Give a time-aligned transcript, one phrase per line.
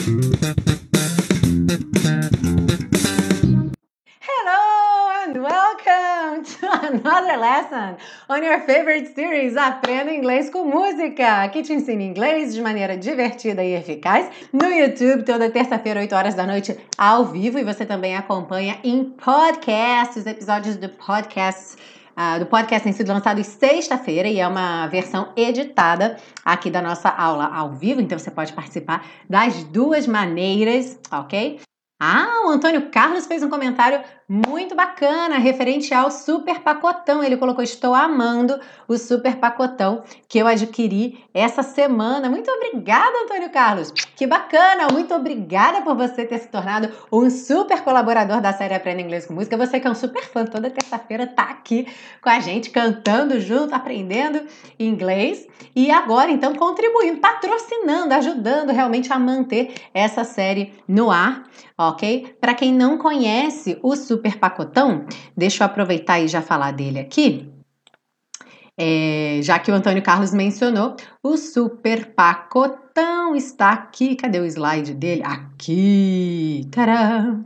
[6.82, 7.96] another lesson
[8.28, 13.62] on your favorite series Aprenda Inglês com Música, que te ensina inglês de maneira divertida
[13.62, 17.58] e eficaz no YouTube toda terça-feira, 8 horas da noite, ao vivo.
[17.58, 21.76] E você também acompanha em podcasts, episódios do podcast.
[22.16, 27.08] Uh, do podcast tem sido lançado sexta-feira e é uma versão editada aqui da nossa
[27.08, 31.60] aula ao vivo, então você pode participar das duas maneiras, ok?
[32.02, 37.24] Ah, o Antônio Carlos fez um comentário muito bacana, referente ao super pacotão.
[37.24, 42.30] Ele colocou: Estou amando o super pacotão que eu adquiri essa semana.
[42.30, 43.90] Muito obrigada, Antônio Carlos.
[43.90, 44.86] Que bacana!
[44.92, 49.34] Muito obrigada por você ter se tornado um super colaborador da série Aprenda Inglês com
[49.34, 49.56] Música.
[49.56, 51.88] Você que é um super fã, toda terça-feira tá aqui
[52.22, 54.42] com a gente, cantando junto, aprendendo
[54.78, 55.48] inglês.
[55.74, 61.44] E agora, então, contribuindo, patrocinando, ajudando realmente a manter essa série no ar,
[61.76, 62.36] ok?
[62.40, 67.00] Para quem não conhece o super super pacotão, deixa eu aproveitar e já falar dele
[67.00, 67.50] aqui.
[68.78, 74.16] É, já que o Antônio Carlos mencionou, o super pacotão está aqui.
[74.16, 75.22] Cadê o slide dele?
[75.24, 76.66] Aqui!
[76.70, 77.44] Tcharam!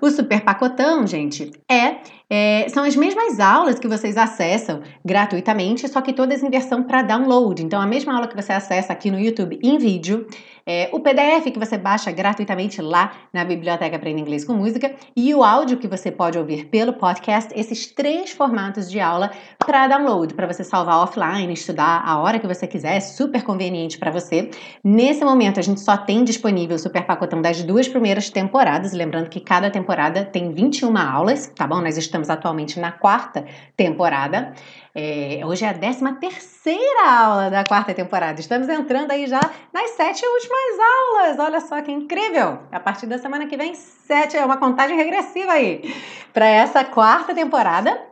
[0.00, 6.00] O super pacotão, gente, é, é, são as mesmas aulas que vocês acessam gratuitamente, só
[6.00, 7.62] que todas em versão para download.
[7.62, 10.26] Então, a mesma aula que você acessa aqui no YouTube em vídeo,
[10.72, 15.34] é, o PDF que você baixa gratuitamente lá na Biblioteca Aprenda Inglês com Música e
[15.34, 20.32] o áudio que você pode ouvir pelo podcast, esses três formatos de aula para download,
[20.32, 24.48] para você salvar offline, estudar a hora que você quiser, é super conveniente para você.
[24.84, 29.28] Nesse momento, a gente só tem disponível o super pacotão das duas primeiras temporadas, lembrando
[29.28, 31.80] que cada temporada tem 21 aulas, tá bom?
[31.80, 33.44] Nós estamos atualmente na quarta
[33.76, 34.52] temporada.
[34.94, 38.40] É, hoje é a 13 terceira aula da quarta temporada.
[38.40, 39.40] Estamos entrando aí já
[39.72, 41.38] nas sete últimas aulas.
[41.38, 42.58] Olha só que incrível!
[42.70, 45.94] A partir da semana que vem, sete é uma contagem regressiva aí
[46.32, 48.09] para essa quarta temporada.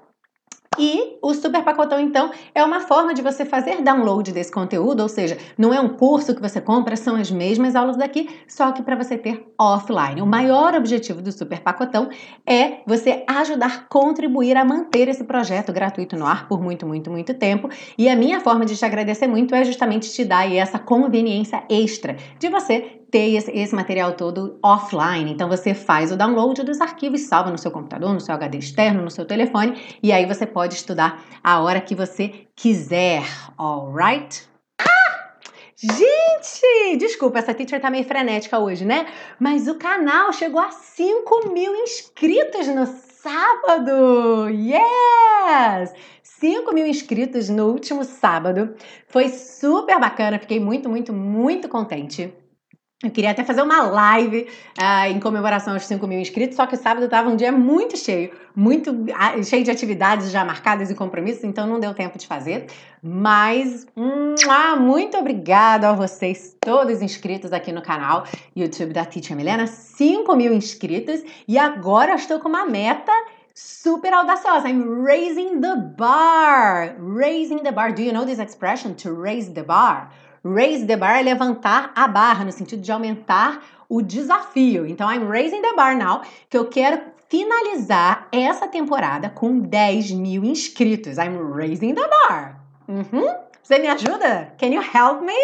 [0.78, 5.08] E o Super Pacotão, então, é uma forma de você fazer download desse conteúdo, ou
[5.08, 8.82] seja, não é um curso que você compra, são as mesmas aulas daqui, só que
[8.82, 10.22] para você ter offline.
[10.22, 12.08] O maior objetivo do Super Pacotão
[12.46, 17.34] é você ajudar, contribuir a manter esse projeto gratuito no ar por muito, muito, muito
[17.34, 17.68] tempo.
[17.96, 22.16] E a minha forma de te agradecer muito é justamente te dar essa conveniência extra
[22.38, 25.30] de você ter esse, esse, material todo offline.
[25.30, 29.02] Então você faz o download dos arquivos, salva no seu computador, no seu HD externo,
[29.02, 33.22] no seu telefone, e aí você pode estudar a hora que você quiser,
[33.56, 34.48] alright?
[34.80, 35.34] Ah!
[35.76, 39.06] Gente, desculpa, essa teacher tá meio frenética hoje, né?
[39.38, 44.48] Mas o canal chegou a 5 mil inscritos no sábado!
[44.50, 45.94] Yes!
[46.22, 48.74] 5 mil inscritos no último sábado.
[49.06, 52.32] Foi super bacana, fiquei muito, muito, muito contente.
[53.00, 56.76] Eu queria até fazer uma live uh, em comemoração aos 5 mil inscritos, só que
[56.76, 61.44] sábado estava um dia muito cheio, muito uh, cheio de atividades já marcadas e compromissos,
[61.44, 62.66] então não deu tempo de fazer.
[63.00, 68.24] Mas uh, muito obrigada a vocês, todos inscritos aqui no canal
[68.56, 73.12] YouTube da Teacher Milena, 5 mil inscritos, e agora eu estou com uma meta
[73.54, 74.68] super audaciosa.
[74.68, 76.96] I'm raising the bar.
[76.98, 77.92] Raising the bar.
[77.92, 78.94] Do you know this expression?
[78.94, 80.10] To raise the bar.
[80.54, 84.86] Raise the bar é levantar a barra, no sentido de aumentar o desafio.
[84.86, 90.44] Então, I'm raising the bar now, que eu quero finalizar essa temporada com 10 mil
[90.44, 91.18] inscritos.
[91.18, 92.60] I'm raising the bar.
[92.88, 93.48] Uhum.
[93.62, 94.54] Você me ajuda?
[94.58, 95.34] Can you help me?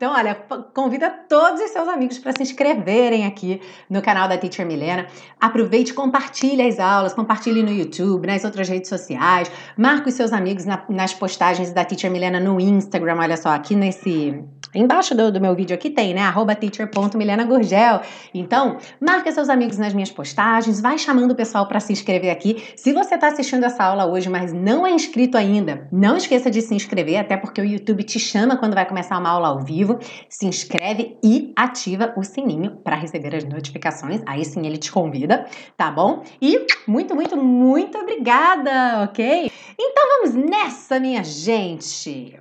[0.00, 0.34] Então, olha,
[0.72, 5.06] convida todos os seus amigos para se inscreverem aqui no canal da Teacher Milena.
[5.38, 9.52] Aproveite, compartilhe as aulas, compartilhe no YouTube, nas outras redes sociais.
[9.76, 13.18] Marque os seus amigos na, nas postagens da Teacher Milena no Instagram.
[13.18, 16.22] Olha só, aqui nesse Embaixo do, do, meu vídeo aqui tem, né?
[16.22, 18.02] Arroba teacher.milenagurgel.
[18.32, 22.62] Então, marca seus amigos nas minhas postagens, vai chamando o pessoal para se inscrever aqui.
[22.76, 26.62] Se você está assistindo essa aula hoje, mas não é inscrito ainda, não esqueça de
[26.62, 29.89] se inscrever, até porque o YouTube te chama quando vai começar uma aula ao vivo.
[30.28, 34.22] Se inscreve e ativa o sininho para receber as notificações.
[34.26, 36.22] Aí sim ele te convida, tá bom?
[36.40, 39.50] E muito, muito, muito obrigada, ok?
[39.78, 42.38] Então vamos nessa, minha gente!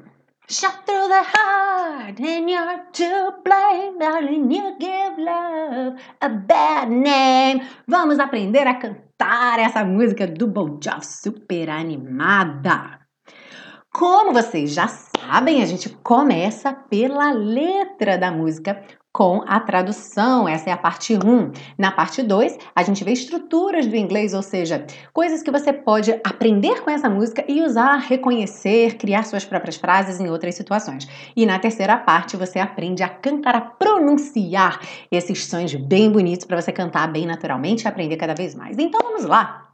[0.49, 4.49] Through the heart, and you're to blame, darling.
[4.49, 7.61] You give love a bad name.
[7.87, 12.99] Vamos aprender a cantar essa música do Bon Jovi super animada.
[13.93, 18.81] Como vocês já sabem, a gente começa pela letra da música
[19.11, 20.47] com a tradução.
[20.47, 21.51] Essa é a parte 1.
[21.77, 26.11] Na parte 2, a gente vê estruturas do inglês, ou seja, coisas que você pode
[26.23, 31.07] aprender com essa música e usar, reconhecer, criar suas próprias frases em outras situações.
[31.35, 34.79] E na terceira parte, você aprende a cantar, a pronunciar
[35.11, 38.77] esses sons bem bonitos para você cantar bem naturalmente e aprender cada vez mais.
[38.77, 39.68] Então vamos lá!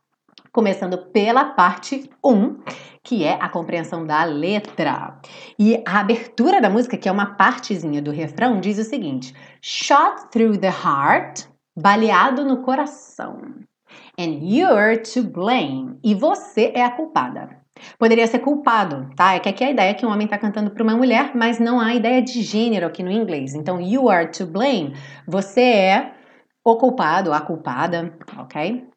[0.56, 2.60] Começando pela parte 1,
[3.04, 5.20] que é a compreensão da letra.
[5.60, 10.30] E a abertura da música, que é uma partezinha do refrão, diz o seguinte: Shot
[10.32, 11.42] through the heart,
[11.78, 13.42] baleado no coração.
[14.18, 16.00] And you're to blame.
[16.02, 17.50] E você é a culpada.
[18.00, 19.34] Poderia ser culpado, tá?
[19.34, 21.60] É que aqui a ideia é que um homem está cantando para uma mulher, mas
[21.60, 23.54] não há ideia de gênero aqui no inglês.
[23.54, 24.96] Então, you are to blame.
[25.28, 26.14] Você é
[26.64, 28.95] o culpado, a culpada, ok?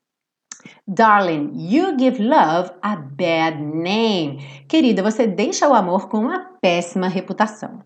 [0.86, 4.38] Darling, you give love a bad name.
[4.66, 7.80] Querida, você deixa o amor com uma péssima reputação.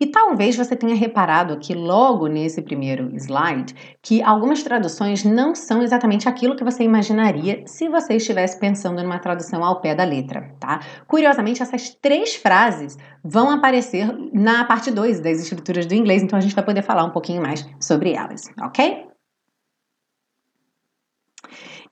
[0.00, 5.82] E talvez você tenha reparado aqui logo nesse primeiro slide que algumas traduções não são
[5.82, 10.54] exatamente aquilo que você imaginaria se você estivesse pensando numa tradução ao pé da letra,
[10.58, 10.80] tá?
[11.06, 16.42] Curiosamente, essas três frases vão aparecer na parte 2 das escrituras do inglês, então a
[16.42, 19.13] gente vai poder falar um pouquinho mais sobre elas, ok?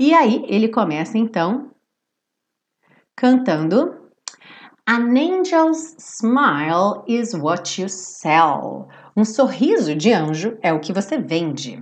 [0.05, 1.71] E aí ele começa então
[3.17, 4.11] cantando
[4.85, 8.89] An angel's smile is what you sell.
[9.17, 11.81] Um sorriso de anjo é o que você vende.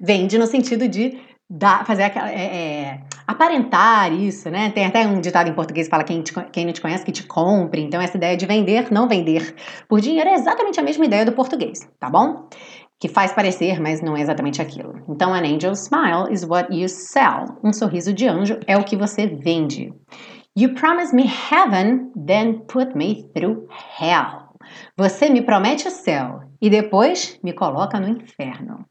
[0.00, 1.20] Vende no sentido de
[1.50, 4.70] dar, fazer aquela, é, é, aparentar isso, né?
[4.70, 7.10] Tem até um ditado em português que fala quem, te, quem não te conhece que
[7.10, 7.82] te compre.
[7.82, 9.56] Então essa ideia de vender, não vender
[9.88, 12.48] por dinheiro é exatamente a mesma ideia do português, tá bom?
[13.04, 14.94] Que faz parecer, mas não é exatamente aquilo.
[15.06, 17.58] Então, an angel's smile is what you sell.
[17.62, 19.92] Um sorriso de anjo é o que você vende.
[20.56, 23.68] You promise me heaven, then put me through
[24.00, 24.54] hell.
[24.96, 28.86] Você me promete o céu e depois me coloca no inferno.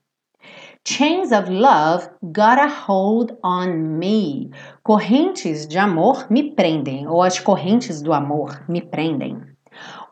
[0.88, 4.51] Chains of love got a hold on me.
[4.83, 9.52] Correntes de amor me prendem, ou as correntes do amor me prendem.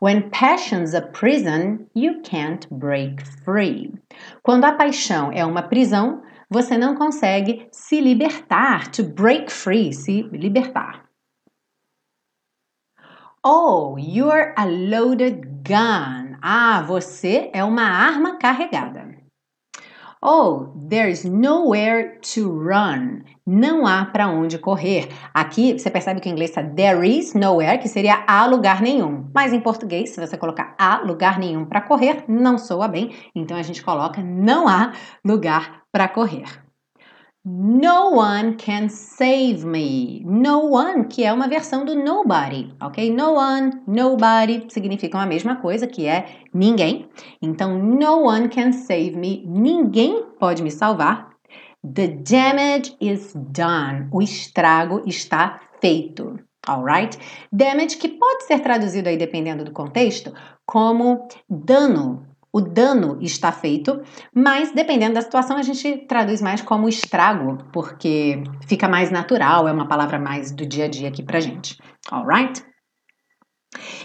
[0.02, 3.94] When passion's a prison, you can't break free.
[4.42, 10.24] Quando a paixão é uma prisão, você não consegue se libertar, to break free, se
[10.32, 11.06] libertar.
[13.44, 16.36] Oh, you're a loaded gun.
[16.42, 19.16] Ah, você é uma arma carregada.
[20.20, 23.24] Oh, there's nowhere to run.
[23.54, 25.10] Não há para onde correr.
[25.34, 29.30] Aqui você percebe que o inglês está there is nowhere, que seria há lugar nenhum.
[29.36, 33.12] Mas em português, se você colocar há lugar nenhum para correr, não soa bem.
[33.36, 34.94] Então a gente coloca não há
[35.26, 36.46] lugar para correr.
[37.44, 40.24] No one can save me.
[40.24, 43.12] No one, que é uma versão do nobody, ok?
[43.12, 47.10] No one, nobody significam a mesma coisa, que é ninguém.
[47.42, 49.44] Então, no one can save me.
[49.46, 51.31] Ninguém pode me salvar.
[51.84, 54.08] The damage is done.
[54.12, 56.40] O estrago está feito.
[56.68, 57.18] Alright?
[57.52, 60.32] Damage que pode ser traduzido aí, dependendo do contexto,
[60.66, 64.02] como dano, o dano está feito,
[64.36, 69.72] mas dependendo da situação a gente traduz mais como estrago, porque fica mais natural, é
[69.72, 71.78] uma palavra mais do dia a dia aqui pra gente.
[72.12, 72.64] Alright?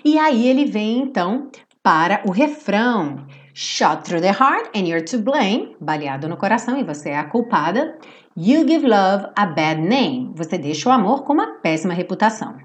[0.04, 1.50] E aí ele vem então
[1.82, 3.26] para o refrão.
[3.58, 5.76] Shot through the heart and you're to blame.
[5.80, 7.98] Baleado no coração e você é a culpada.
[8.36, 10.30] You give love a bad name.
[10.34, 12.58] Você deixa o amor com uma péssima reputação.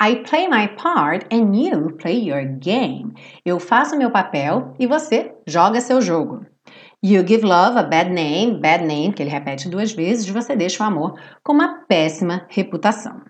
[0.00, 3.12] I play my part and you play your game.
[3.44, 6.46] Eu faço meu papel e você joga seu jogo.
[7.04, 10.82] You give love a bad name, bad name, que ele repete duas vezes, você deixa
[10.82, 13.20] o amor com uma péssima reputação.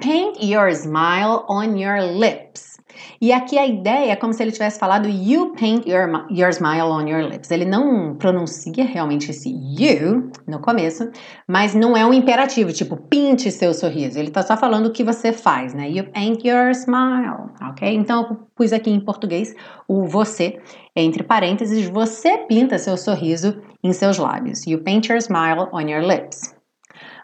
[0.00, 2.77] Paint your smile on your lips.
[3.20, 6.90] E aqui a ideia é como se ele tivesse falado You paint your, your smile
[6.90, 7.50] on your lips.
[7.50, 11.10] Ele não pronuncia realmente esse you no começo,
[11.46, 14.18] mas não é um imperativo, tipo, pinte seu sorriso.
[14.18, 15.90] Ele tá só falando o que você faz, né?
[15.90, 17.94] You paint your smile, ok?
[17.94, 19.54] Então eu pus aqui em português
[19.86, 20.60] o você,
[20.94, 24.66] entre parênteses, você pinta seu sorriso em seus lábios.
[24.66, 26.54] You paint your smile on your lips.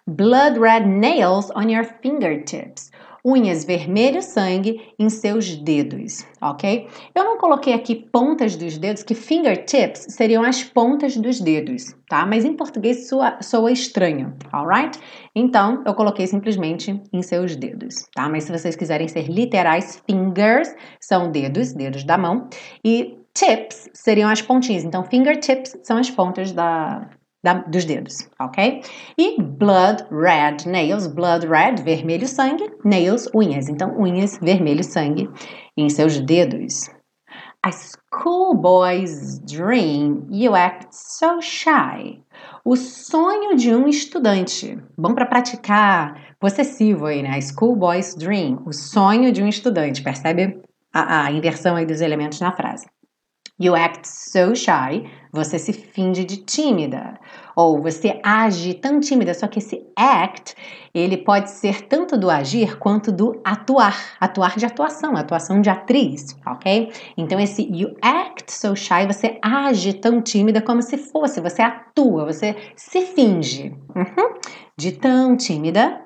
[0.06, 2.90] Blood red nails on your fingertips
[3.24, 6.86] unhas vermelho sangue em seus dedos, ok?
[7.14, 12.26] Eu não coloquei aqui pontas dos dedos, que fingertips seriam as pontas dos dedos, tá?
[12.26, 14.98] Mas em português soa, soa estranho, alright?
[15.34, 18.28] Então eu coloquei simplesmente em seus dedos, tá?
[18.28, 20.68] Mas se vocês quiserem ser literais, fingers
[21.00, 22.48] são dedos, dedos da mão,
[22.84, 24.84] e tips seriam as pontinhas.
[24.84, 27.08] Então fingertips são as pontas da,
[27.44, 28.80] da, dos dedos, ok?
[29.18, 33.68] E blood red nails, blood red, vermelho sangue, nails, unhas.
[33.68, 35.28] Então, unhas, vermelho sangue
[35.76, 36.90] em seus dedos.
[37.62, 42.20] A schoolboy's dream, you act so shy.
[42.64, 44.78] O sonho de um estudante.
[44.96, 47.38] Bom para praticar possessivo aí, né?
[47.40, 50.02] Schoolboy's dream, o sonho de um estudante.
[50.02, 52.86] Percebe a, a inversão aí dos elementos na frase.
[53.58, 55.08] You act so shy.
[55.32, 57.18] Você se finge de tímida.
[57.54, 59.32] Ou você age tão tímida.
[59.32, 60.56] Só que esse act,
[60.92, 64.16] ele pode ser tanto do agir quanto do atuar.
[64.20, 66.92] Atuar de atuação, atuação de atriz, ok?
[67.16, 71.40] Então esse you act so shy, você age tão tímida como se fosse.
[71.40, 73.72] Você atua, você se finge.
[73.94, 74.34] Uhum.
[74.76, 76.00] De tão tímida.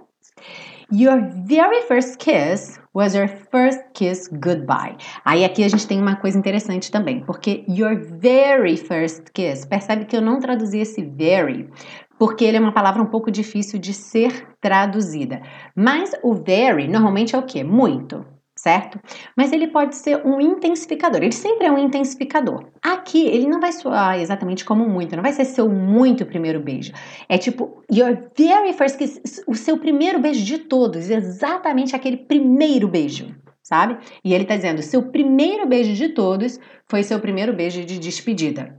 [0.92, 4.96] Your very first kiss was your first kiss goodbye.
[5.24, 10.04] Aí aqui a gente tem uma coisa interessante também, porque your very first kiss, percebe
[10.04, 11.70] que eu não traduzi esse very,
[12.18, 15.40] porque ele é uma palavra um pouco difícil de ser traduzida.
[15.76, 17.62] Mas o very normalmente é o que?
[17.62, 18.26] Muito
[18.58, 18.98] certo?
[19.36, 22.66] Mas ele pode ser um intensificador, ele sempre é um intensificador.
[22.82, 26.92] Aqui, ele não vai soar exatamente como muito, não vai ser seu muito primeiro beijo.
[27.28, 32.88] É tipo, your very first kiss, o seu primeiro beijo de todos, exatamente aquele primeiro
[32.88, 33.96] beijo, sabe?
[34.24, 38.76] E ele tá dizendo, seu primeiro beijo de todos foi seu primeiro beijo de despedida.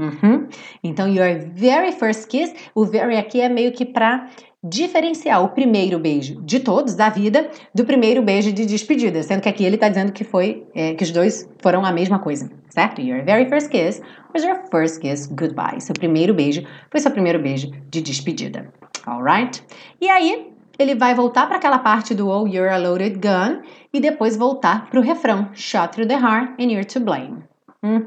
[0.00, 0.48] Uhum.
[0.82, 4.28] Então, your very first kiss, o very aqui é meio que para
[4.62, 9.48] diferenciar o primeiro beijo de todos da vida do primeiro beijo de despedida, sendo que
[9.48, 13.00] aqui ele está dizendo que foi é, que os dois foram a mesma coisa, certo?
[13.00, 14.00] Your very first kiss
[14.32, 15.80] was your first kiss goodbye.
[15.80, 18.72] Seu primeiro beijo foi seu primeiro beijo de despedida,
[19.04, 19.62] alright?
[20.00, 24.00] E aí ele vai voltar para aquela parte do Oh, you're a loaded gun e
[24.00, 27.42] depois voltar para o refrão Shot through the heart and you're to blame.
[27.82, 28.06] Uhum.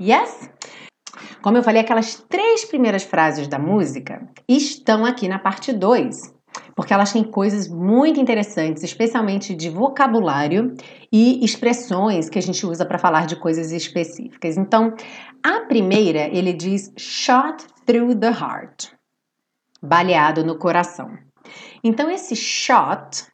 [0.00, 0.50] Yes?
[1.42, 6.34] Como eu falei, aquelas três primeiras frases da música estão aqui na parte 2,
[6.74, 10.74] porque elas têm coisas muito interessantes, especialmente de vocabulário
[11.12, 14.56] e expressões que a gente usa para falar de coisas específicas.
[14.56, 14.94] Então,
[15.42, 18.88] a primeira, ele diz shot through the heart,
[19.82, 21.10] baleado no coração.
[21.82, 23.26] Então, esse shot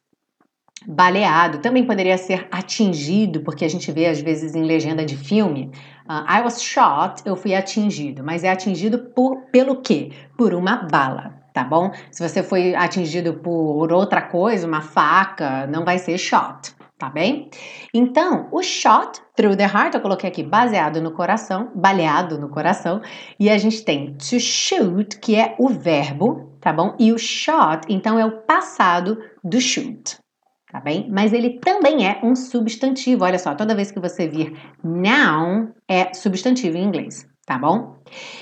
[0.85, 5.71] baleado também poderia ser atingido, porque a gente vê às vezes em legenda de filme
[6.07, 10.11] Uh, I was shot, eu fui atingido, mas é atingido por, pelo quê?
[10.37, 11.91] Por uma bala, tá bom?
[12.11, 17.49] Se você foi atingido por outra coisa, uma faca, não vai ser shot, tá bem?
[17.93, 23.01] Então, o shot through the heart, eu coloquei aqui baseado no coração, baleado no coração,
[23.39, 26.95] e a gente tem to shoot, que é o verbo, tá bom?
[26.99, 30.20] E o shot, então, é o passado do shoot,
[30.71, 31.07] tá bem?
[31.11, 33.25] Mas ele também é um substantivo.
[33.25, 37.97] Olha só, toda vez que você vir noun, é substantivo em inglês, tá bom?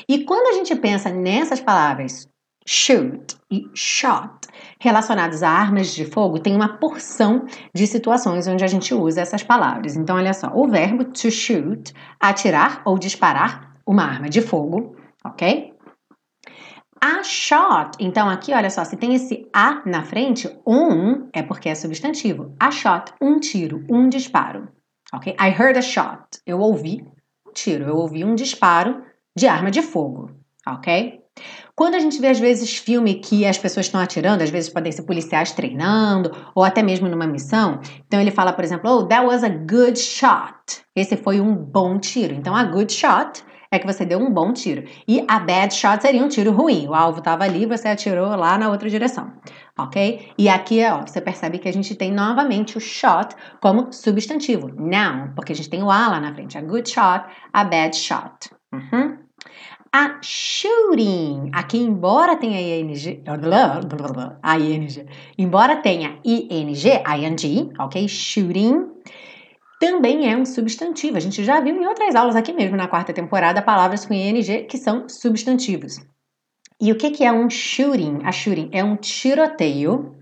[0.07, 2.29] E quando a gente pensa nessas palavras
[2.65, 4.47] shoot e shot
[4.79, 9.41] relacionados a armas de fogo, tem uma porção de situações onde a gente usa essas
[9.41, 9.95] palavras.
[9.95, 14.95] Então, olha só, o verbo to shoot, atirar ou disparar uma arma de fogo,
[15.25, 15.68] ok?
[17.01, 21.69] A shot, então aqui, olha só, se tem esse a na frente, um é porque
[21.69, 22.53] é substantivo.
[22.59, 24.67] A shot, um tiro, um disparo.
[25.13, 25.35] Ok?
[25.39, 26.39] I heard a shot.
[26.45, 27.05] Eu ouvi
[27.47, 29.01] um tiro, eu ouvi um disparo
[29.35, 30.31] de arma de fogo.
[30.67, 31.19] Ok?
[31.73, 34.91] Quando a gente vê, às vezes, filme que as pessoas estão atirando, às vezes podem
[34.91, 37.79] ser policiais treinando, ou até mesmo numa missão.
[38.05, 40.83] Então ele fala, por exemplo, oh, that was a good shot.
[40.93, 42.33] Esse foi um bom tiro.
[42.33, 43.41] Então a good shot
[43.71, 44.83] é que você deu um bom tiro.
[45.07, 46.87] E a bad shot seria um tiro ruim.
[46.87, 49.31] O alvo estava ali, você atirou lá na outra direção.
[49.77, 50.31] Ok?
[50.37, 54.69] E aqui, ó, você percebe que a gente tem novamente o shot como substantivo.
[54.69, 56.57] Noun, porque a gente tem o a lá na frente.
[56.57, 58.49] A good shot, a bad shot.
[58.73, 59.17] Uhum.
[59.91, 62.93] A shooting, aqui embora tenha ing,
[64.43, 68.07] a ing, embora tenha ing, ing, ok?
[68.07, 68.85] Shooting,
[69.79, 71.17] também é um substantivo.
[71.17, 74.65] A gente já viu em outras aulas aqui mesmo na quarta temporada palavras com ing
[74.65, 75.97] que são substantivos.
[76.81, 78.19] E o que é um shooting?
[78.23, 80.15] A shooting é um tiroteio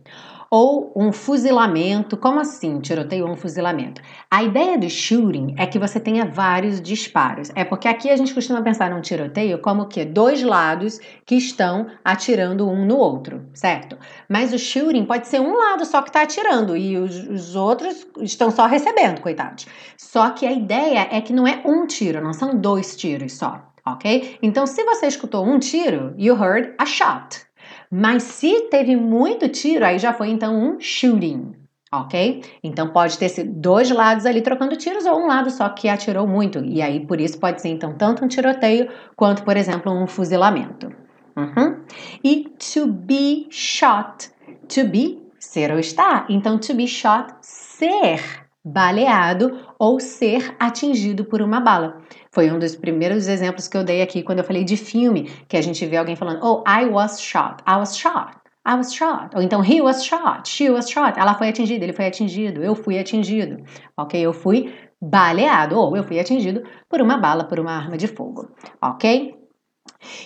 [0.50, 2.18] ou um fuzilamento.
[2.18, 4.01] Como assim, tiroteio ou um fuzilamento?
[4.30, 7.51] A ideia do shooting é que você tenha vários disparos.
[7.56, 11.88] É porque aqui a gente costuma pensar num tiroteio como que dois lados que estão
[12.04, 13.98] atirando um no outro, certo?
[14.30, 18.08] Mas o shooting pode ser um lado só que está atirando e os, os outros
[18.22, 19.68] estão só recebendo, coitados.
[19.98, 23.68] Só que a ideia é que não é um tiro, não são dois tiros só.
[23.86, 24.38] Ok?
[24.42, 27.47] Então, se você escutou um tiro, you heard a shot.
[27.91, 31.53] Mas se teve muito tiro, aí já foi então um shooting,
[31.91, 32.44] ok?
[32.63, 36.27] Então pode ter sido dois lados ali trocando tiros ou um lado só que atirou
[36.27, 36.63] muito.
[36.63, 40.91] E aí por isso pode ser então tanto um tiroteio quanto, por exemplo, um fuzilamento.
[41.36, 41.82] Uhum.
[42.24, 44.32] E to be shot,
[44.67, 46.25] to be ser ou estar.
[46.29, 52.01] Então to be shot, ser baleado ou ser atingido por uma bala.
[52.31, 55.55] Foi um dos primeiros exemplos que eu dei aqui quando eu falei de filme, que
[55.55, 58.36] a gente vê alguém falando, oh, I was shot, I was shot.
[58.67, 59.29] I was shot.
[59.33, 61.17] Ou então, he was shot, she was shot.
[61.17, 63.63] Ela foi atingida, ele foi atingido, eu fui atingido.
[63.95, 64.19] Ok?
[64.19, 68.50] Eu fui baleado, ou eu fui atingido por uma bala, por uma arma de fogo.
[68.81, 69.33] Ok?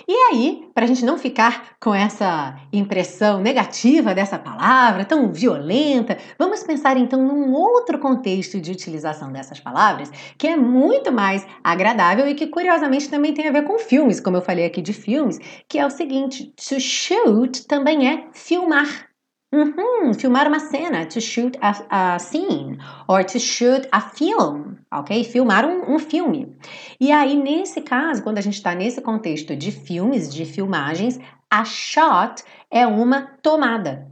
[0.07, 6.17] E aí, para a gente não ficar com essa impressão negativa dessa palavra tão violenta,
[6.37, 12.27] vamos pensar então num outro contexto de utilização dessas palavras que é muito mais agradável
[12.27, 15.39] e que curiosamente também tem a ver com filmes, como eu falei aqui de filmes,
[15.67, 19.10] que é o seguinte: to shoot também é filmar.
[19.53, 25.25] Uhum, filmar uma cena, to shoot a, a, scene, or to shoot a film, ok?
[25.25, 26.55] Filmar um, um filme.
[26.97, 31.65] E aí, nesse caso, quando a gente está nesse contexto de filmes, de filmagens, a
[31.65, 34.09] shot é uma tomada.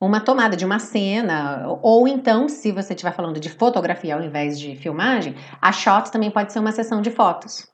[0.00, 4.58] Uma tomada de uma cena, ou então, se você estiver falando de fotografia ao invés
[4.58, 7.68] de filmagem, a shot também pode ser uma sessão de fotos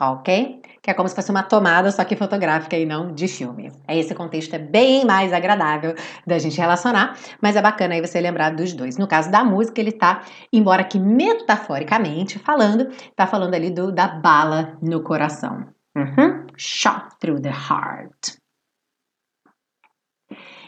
[0.00, 0.62] ok?
[0.84, 3.72] Que é como se fosse uma tomada, só que fotográfica e não de filme.
[3.88, 5.94] É esse contexto é bem mais agradável
[6.26, 8.98] da gente relacionar, mas é bacana aí você lembrar dos dois.
[8.98, 14.08] No caso da música, ele tá, embora que metaforicamente falando, tá falando ali do da
[14.08, 15.66] bala no coração.
[15.96, 16.48] Uhum.
[16.54, 18.36] Shot through the heart.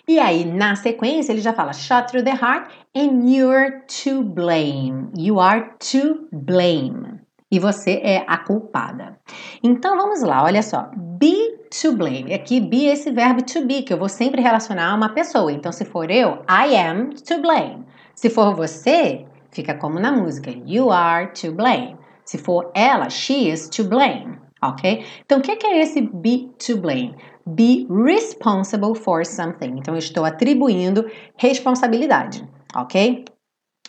[0.09, 5.11] E aí, na sequência, ele já fala shot through the heart and you're to blame.
[5.15, 9.19] You are to blame e você é a culpada.
[9.63, 10.91] Então vamos lá, olha só.
[10.95, 12.35] Be to blame.
[12.35, 15.53] Aqui, be é esse verbo to be, que eu vou sempre relacionar a uma pessoa.
[15.53, 17.85] Então, se for eu, I am to blame.
[18.15, 21.97] Se for você, fica como na música, you are to blame.
[22.25, 24.39] Se for ela, she is to blame.
[24.63, 25.05] Ok?
[25.25, 27.15] Então, o que é esse be to blame?
[27.47, 29.77] Be responsible for something.
[29.79, 32.47] Então, eu estou atribuindo responsabilidade.
[32.75, 33.25] Ok?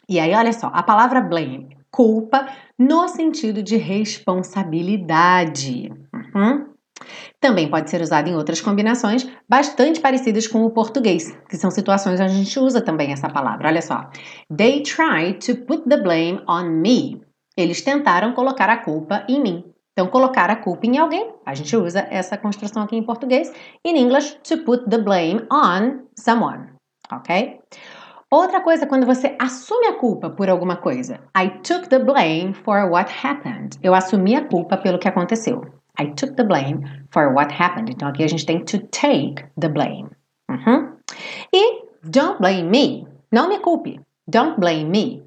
[0.08, 5.92] E aí, olha só, a palavra blame culpa no sentido de responsabilidade.
[6.14, 6.68] Uhum.
[7.40, 12.20] Também pode ser usado em outras combinações bastante parecidas com o português, que são situações
[12.20, 13.70] onde a gente usa também essa palavra.
[13.70, 14.12] Olha só.
[14.56, 17.20] They tried to put the blame on me.
[17.58, 19.64] Eles tentaram colocar a culpa em mim.
[19.94, 23.52] Então, colocar a culpa em alguém, a gente usa essa construção aqui em português.
[23.84, 26.68] In English, to put the blame on someone.
[27.12, 27.60] Ok?
[28.30, 31.22] Outra coisa quando você assume a culpa por alguma coisa.
[31.36, 33.80] I took the blame for what happened.
[33.82, 35.62] Eu assumi a culpa pelo que aconteceu.
[35.98, 37.90] I took the blame for what happened.
[37.90, 40.10] Então aqui a gente tem to take the blame.
[40.50, 40.98] Uhum.
[41.54, 43.08] E don't blame me.
[43.32, 43.98] Não me culpe.
[44.28, 45.24] Don't blame me.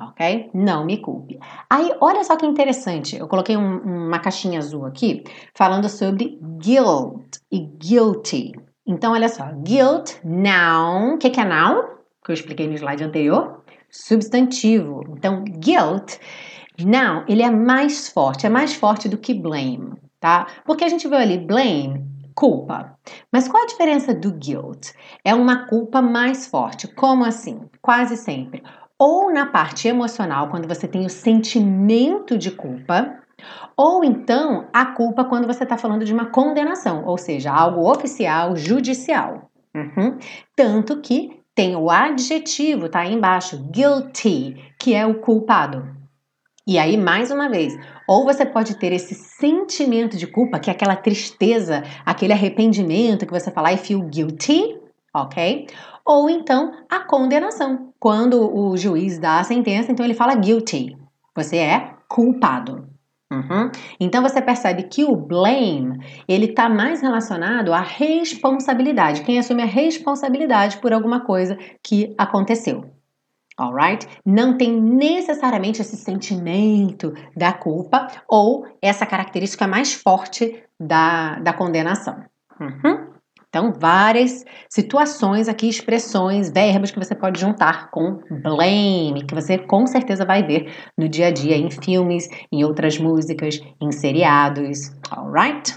[0.00, 0.50] Ok?
[0.54, 1.38] Não me culpe.
[1.68, 3.16] Aí, olha só que interessante.
[3.16, 8.52] Eu coloquei um, uma caixinha azul aqui falando sobre guilt e guilty.
[8.86, 9.44] Então, olha só.
[9.62, 11.14] Guilt, noun.
[11.14, 11.97] O que, que é noun?
[12.28, 15.02] Que eu expliquei no slide anterior, substantivo.
[15.16, 16.16] Então, guilt,
[16.84, 20.46] não, ele é mais forte, é mais forte do que blame, tá?
[20.66, 22.98] Porque a gente viu ali blame, culpa.
[23.32, 24.90] Mas qual a diferença do guilt?
[25.24, 26.86] É uma culpa mais forte.
[26.86, 27.62] Como assim?
[27.80, 28.62] Quase sempre.
[28.98, 33.20] Ou na parte emocional, quando você tem o sentimento de culpa,
[33.74, 38.54] ou então a culpa quando você está falando de uma condenação, ou seja, algo oficial,
[38.54, 39.50] judicial.
[39.74, 40.18] Uhum.
[40.54, 45.92] Tanto que tem o adjetivo, tá aí embaixo, guilty, que é o culpado.
[46.64, 50.72] E aí, mais uma vez, ou você pode ter esse sentimento de culpa, que é
[50.72, 54.78] aquela tristeza, aquele arrependimento que você fala, I feel guilty,
[55.12, 55.66] ok?
[56.06, 57.92] Ou então a condenação.
[57.98, 60.96] Quando o juiz dá a sentença, então ele fala guilty.
[61.34, 62.88] Você é culpado.
[63.30, 63.70] Uhum.
[64.00, 69.22] Então você percebe que o blame ele está mais relacionado à responsabilidade.
[69.22, 72.90] Quem assume a responsabilidade por alguma coisa que aconteceu.
[73.58, 74.06] Alright?
[74.24, 82.22] Não tem necessariamente esse sentimento da culpa ou essa característica mais forte da, da condenação.
[82.60, 83.07] Uhum.
[83.48, 89.86] Então, várias situações aqui, expressões, verbos que você pode juntar com blame, que você com
[89.86, 94.92] certeza vai ver no dia a dia em filmes, em outras músicas, em seriados.
[95.10, 95.74] Alright?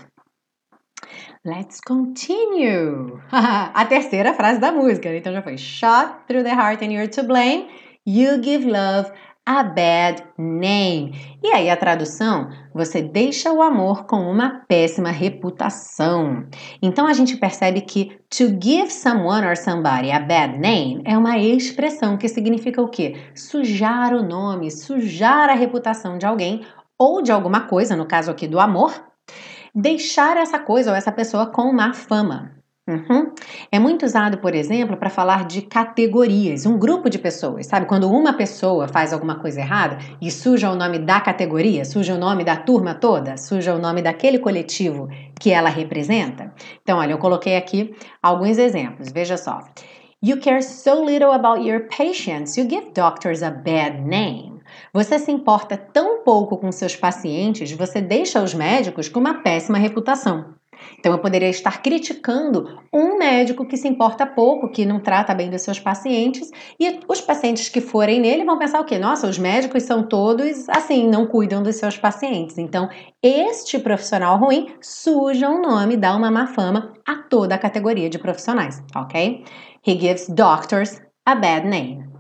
[1.46, 3.20] Let's continue.
[3.32, 5.16] a terceira frase da música.
[5.16, 7.68] Então já foi shot through the heart and you're to blame.
[8.06, 9.12] You give love
[9.46, 11.14] a bad name.
[11.44, 16.46] E aí a tradução, você deixa o amor com uma péssima reputação.
[16.82, 21.38] Então a gente percebe que to give someone or somebody a bad name é uma
[21.38, 23.16] expressão que significa o quê?
[23.36, 26.66] Sujar o nome, sujar a reputação de alguém
[26.98, 28.94] ou de alguma coisa, no caso aqui do amor,
[29.74, 32.61] deixar essa coisa ou essa pessoa com má fama.
[32.92, 33.32] Uhum.
[33.72, 37.86] É muito usado, por exemplo, para falar de categorias, um grupo de pessoas, sabe?
[37.86, 42.18] Quando uma pessoa faz alguma coisa errada e suja o nome da categoria, suja o
[42.18, 45.08] nome da turma toda, suja o nome daquele coletivo
[45.40, 46.54] que ela representa.
[46.82, 49.62] Então, olha, eu coloquei aqui alguns exemplos, veja só.
[50.22, 54.60] You care so little about your patients, you give doctors a bad name.
[54.94, 59.78] Você se importa tão pouco com seus pacientes, você deixa os médicos com uma péssima
[59.78, 60.61] reputação.
[61.00, 65.50] Então, eu poderia estar criticando um médico que se importa pouco, que não trata bem
[65.50, 68.98] dos seus pacientes, e os pacientes que forem nele vão pensar o quê?
[68.98, 72.58] Nossa, os médicos são todos assim, não cuidam dos seus pacientes.
[72.58, 72.90] Então,
[73.22, 78.10] este profissional ruim suja o um nome, dá uma má fama a toda a categoria
[78.10, 79.44] de profissionais, ok?
[79.86, 82.11] He gives doctors a bad name.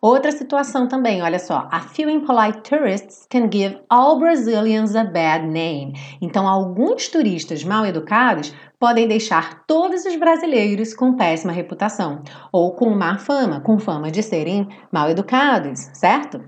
[0.00, 1.68] Outra situação também, olha só.
[1.70, 5.94] A few impolite tourists can give all Brazilians a bad name.
[6.20, 12.90] Então, alguns turistas mal educados podem deixar todos os brasileiros com péssima reputação ou com
[12.90, 16.42] má fama, com fama de serem mal educados, certo?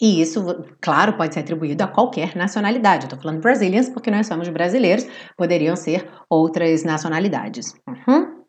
[0.00, 3.04] E isso, claro, pode ser atribuído a qualquer nacionalidade.
[3.04, 7.74] Estou falando Brazilians porque nós somos brasileiros, poderiam ser outras nacionalidades.
[7.88, 8.42] Uhum.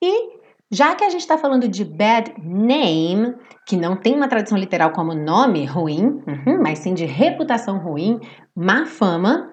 [0.00, 0.43] E
[0.74, 3.34] já que a gente está falando de bad name,
[3.64, 8.20] que não tem uma tradução literal como nome ruim, uhum, mas sim de reputação ruim,
[8.56, 9.52] má fama,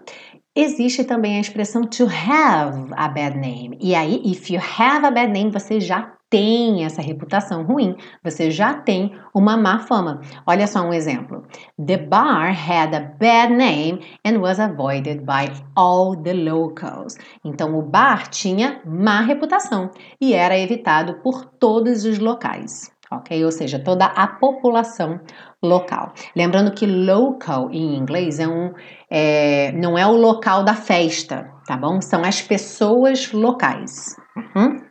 [0.56, 3.78] existe também a expressão to have a bad name.
[3.80, 8.50] E aí, if you have a bad name, você já tem essa reputação ruim, você
[8.50, 10.22] já tem uma má fama.
[10.48, 11.44] Olha só um exemplo.
[11.86, 17.18] The bar had a bad name and was avoided by all the locals.
[17.44, 22.90] Então o bar tinha má reputação e era evitado por todos os locais.
[23.12, 23.43] Ok?
[23.43, 25.19] Ou seja, toda a população
[25.62, 26.13] local.
[26.36, 28.74] Lembrando que local em inglês é um,
[29.10, 32.02] é, não é o local da festa, tá bom?
[32.02, 34.15] São as pessoas locais.
[34.38, 34.82] Uhum.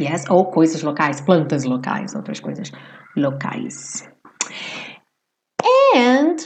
[0.00, 2.70] Yes, ou coisas locais, plantas locais, outras coisas
[3.16, 4.08] locais.
[5.94, 6.36] And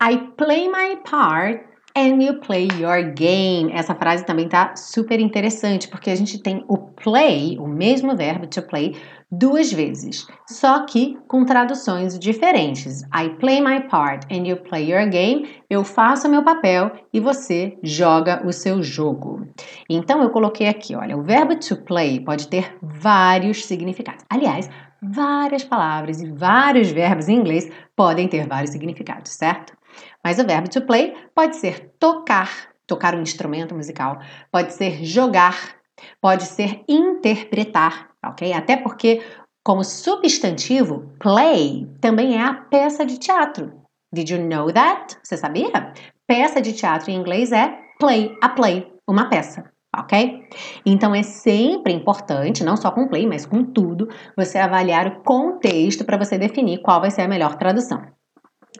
[0.00, 3.72] I play my part and you play your game.
[3.72, 8.46] Essa frase também tá super interessante, porque a gente tem o play, o mesmo verbo
[8.46, 8.96] to play,
[9.30, 13.02] duas vezes, só que com traduções diferentes.
[13.14, 15.48] I play my part and you play your game.
[15.68, 19.46] Eu faço meu papel e você joga o seu jogo.
[19.90, 24.24] Então eu coloquei aqui, olha, o verbo to play pode ter vários significados.
[24.30, 24.70] Aliás,
[25.02, 29.77] várias palavras e vários verbos em inglês podem ter vários significados, certo?
[30.24, 34.18] Mas o verbo to play pode ser tocar, tocar um instrumento musical,
[34.50, 35.76] pode ser jogar,
[36.20, 38.52] pode ser interpretar, ok?
[38.52, 39.22] Até porque,
[39.64, 43.72] como substantivo, play também é a peça de teatro.
[44.12, 45.16] Did you know that?
[45.22, 45.92] Você sabia?
[46.26, 50.46] Peça de teatro em inglês é play, a play, uma peça ok?
[50.84, 56.04] Então é sempre importante, não só com play, mas com tudo, você avaliar o contexto
[56.04, 58.02] para você definir qual vai ser a melhor tradução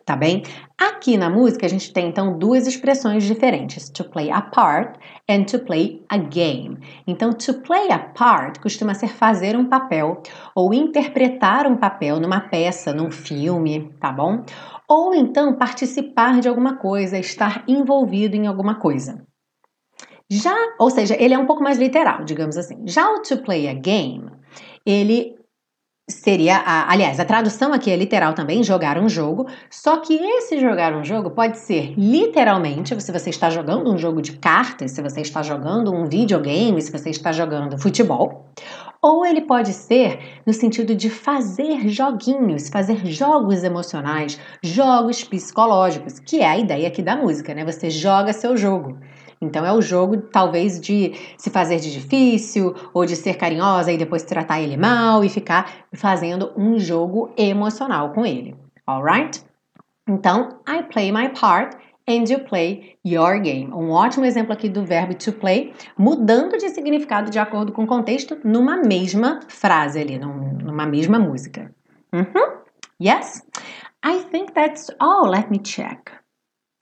[0.08, 0.42] tá bem?
[0.78, 5.44] Aqui na música a gente tem então duas expressões diferentes, to play a part and
[5.44, 6.78] to play a game.
[7.06, 10.22] Então, to play a part costuma ser fazer um papel
[10.54, 14.42] ou interpretar um papel numa peça, num filme, tá bom?
[14.88, 19.22] Ou então participar de alguma coisa, estar envolvido em alguma coisa.
[20.30, 22.86] Já, ou seja, ele é um pouco mais literal, digamos assim.
[22.86, 24.30] Já o to play a game,
[24.86, 25.37] ele
[26.08, 30.58] seria, a, aliás, a tradução aqui é literal também, jogar um jogo, só que esse
[30.58, 35.02] jogar um jogo pode ser literalmente, se você está jogando um jogo de cartas, se
[35.02, 38.46] você está jogando um videogame, se você está jogando futebol,
[39.02, 46.40] ou ele pode ser no sentido de fazer joguinhos, fazer jogos emocionais, jogos psicológicos, que
[46.40, 47.64] é a ideia aqui da música, né?
[47.64, 48.98] Você joga seu jogo.
[49.40, 53.98] Então é o jogo, talvez, de se fazer de difícil ou de ser carinhosa e
[53.98, 58.56] depois tratar ele mal e ficar fazendo um jogo emocional com ele.
[58.86, 59.42] Alright?
[60.08, 61.76] Então, I play my part
[62.08, 63.70] and you play your game.
[63.72, 67.86] Um ótimo exemplo aqui do verbo to play, mudando de significado de acordo com o
[67.86, 71.70] contexto numa mesma frase ali, numa mesma música.
[72.12, 72.58] Uhum.
[73.00, 73.42] Yes?
[74.02, 75.28] I think that's all.
[75.28, 76.17] Let me check.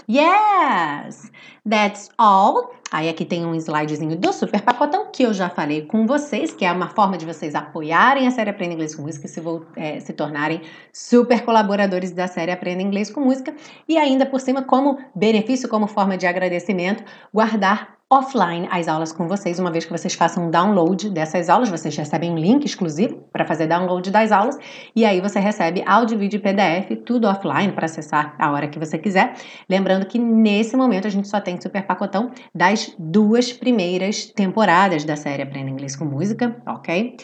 [0.09, 1.33] Yes!
[1.69, 2.75] That's all.
[2.93, 6.65] Aí aqui tem um slidezinho do Super Pacotão que eu já falei com vocês, que
[6.65, 9.43] é uma forma de vocês apoiarem a série Aprenda Inglês com Música e se,
[9.75, 13.55] é, se tornarem super colaboradores da série Aprenda Inglês com Música.
[13.89, 17.03] E ainda por cima, como benefício, como forma de agradecimento,
[17.35, 21.69] guardar offline as aulas com vocês, uma vez que vocês façam um download dessas aulas,
[21.69, 24.57] vocês recebem um link exclusivo para fazer download das aulas,
[24.95, 28.79] e aí você recebe áudio, vídeo e PDF, tudo offline para acessar a hora que
[28.79, 29.35] você quiser.
[29.69, 35.17] Lembrando que nesse momento a gente só tem super pacotão das duas primeiras temporadas da
[35.17, 37.17] série Aprenda Inglês com Música, ok?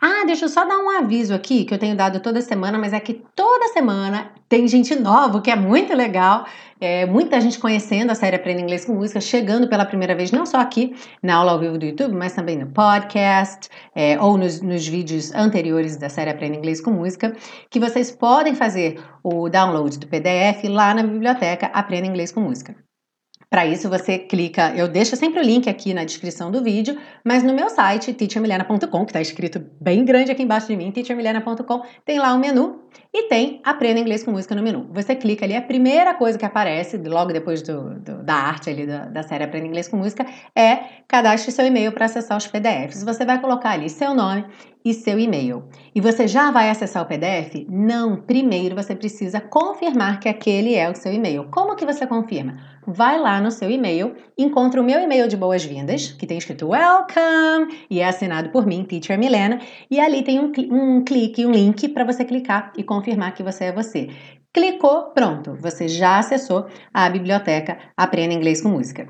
[0.00, 2.92] Ah, deixa eu só dar um aviso aqui que eu tenho dado toda semana, mas
[2.92, 6.46] é que toda semana tem gente nova, que é muito legal.
[6.80, 10.44] É, muita gente conhecendo a série Aprenda Inglês com Música, chegando pela primeira vez, não
[10.44, 14.60] só aqui na aula ao vivo do YouTube, mas também no podcast é, ou nos,
[14.60, 17.34] nos vídeos anteriores da série Aprenda Inglês com Música,
[17.70, 22.85] que vocês podem fazer o download do PDF lá na biblioteca Aprenda Inglês com Música.
[23.48, 27.44] Para isso, você clica, eu deixo sempre o link aqui na descrição do vídeo, mas
[27.44, 32.18] no meu site, teachermilena.com, que está escrito bem grande aqui embaixo de mim, teachermilena.com, tem
[32.18, 32.82] lá o um menu
[33.18, 34.86] e tem Aprenda Inglês com Música no menu.
[34.92, 38.86] Você clica ali, a primeira coisa que aparece, logo depois do, do, da arte ali
[38.86, 43.02] da, da série Aprenda Inglês com Música, é cadastre seu e-mail para acessar os PDFs.
[43.02, 44.44] Você vai colocar ali seu nome
[44.84, 45.64] e seu e-mail.
[45.94, 47.66] E você já vai acessar o PDF?
[47.68, 51.48] Não, primeiro você precisa confirmar que aquele é o seu e-mail.
[51.50, 52.56] Como que você confirma?
[52.86, 57.76] Vai lá no seu e-mail, encontra o meu e-mail de boas-vindas, que tem escrito Welcome
[57.90, 59.58] e é assinado por mim, Teacher Milena,
[59.90, 63.64] e ali tem um, um clique, um link para você clicar e confirmar que você
[63.64, 64.08] é você.
[64.52, 69.06] Clicou, pronto, você já acessou a biblioteca Aprenda Inglês com Música.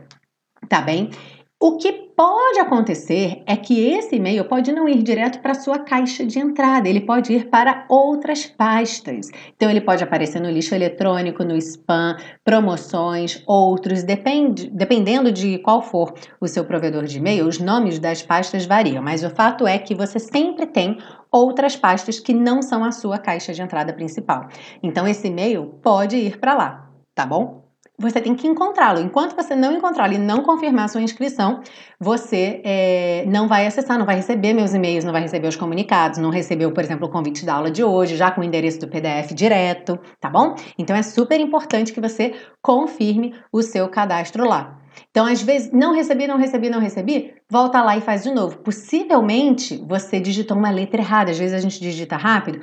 [0.69, 1.11] Tá bem?
[1.59, 6.25] O que pode acontecer é que esse e-mail pode não ir direto para sua caixa
[6.27, 9.31] de entrada, ele pode ir para outras pastas.
[9.55, 15.81] Então ele pode aparecer no lixo eletrônico, no spam, promoções, outros, depende, dependendo de qual
[15.81, 19.79] for o seu provedor de e-mail, os nomes das pastas variam, mas o fato é
[19.79, 20.99] que você sempre tem
[21.37, 24.49] outras pastas que não são a sua caixa de entrada principal.
[24.83, 27.67] Então esse e-mail pode ir para lá, tá bom?
[27.99, 29.01] você tem que encontrá-lo.
[29.01, 31.61] Enquanto você não encontrá-lo e não confirmar sua inscrição,
[31.99, 36.19] você é, não vai acessar, não vai receber meus e-mails, não vai receber os comunicados,
[36.19, 38.89] não recebeu, por exemplo, o convite da aula de hoje, já com o endereço do
[38.89, 40.55] PDF direto, tá bom?
[40.79, 44.79] Então é super importante que você confirme o seu cadastro lá.
[45.11, 48.59] Então, às vezes, não recebi, não recebi, não recebi, volta lá e faz de novo.
[48.59, 51.31] Possivelmente você digitou uma letra errada.
[51.31, 52.61] Às vezes a gente digita rápido,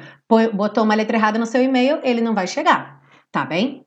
[0.53, 3.85] botou uma letra errada no seu e-mail, ele não vai chegar, tá bem?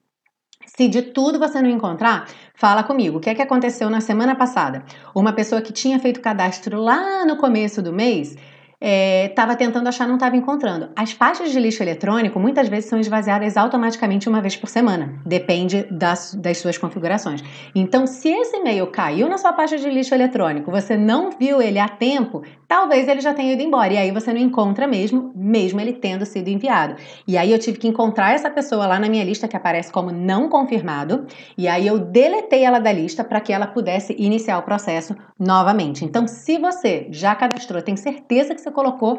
[0.66, 3.18] Se de tudo você não encontrar, fala comigo.
[3.18, 4.84] O que é que aconteceu na semana passada?
[5.14, 8.36] Uma pessoa que tinha feito cadastro lá no começo do mês
[8.80, 10.90] estava é, tentando achar, não estava encontrando.
[10.94, 15.86] As pastas de lixo eletrônico muitas vezes são esvaziadas automaticamente uma vez por semana, depende
[15.90, 17.42] das, das suas configurações.
[17.74, 21.78] Então, se esse e-mail caiu na sua pasta de lixo eletrônico, você não viu ele
[21.78, 25.80] a tempo, talvez ele já tenha ido embora e aí você não encontra mesmo, mesmo
[25.80, 26.96] ele tendo sido enviado.
[27.26, 30.10] E aí eu tive que encontrar essa pessoa lá na minha lista que aparece como
[30.10, 34.62] não confirmado, e aí eu deletei ela da lista para que ela pudesse iniciar o
[34.62, 36.04] processo novamente.
[36.04, 39.18] Então, se você já cadastrou, tem certeza que você colocou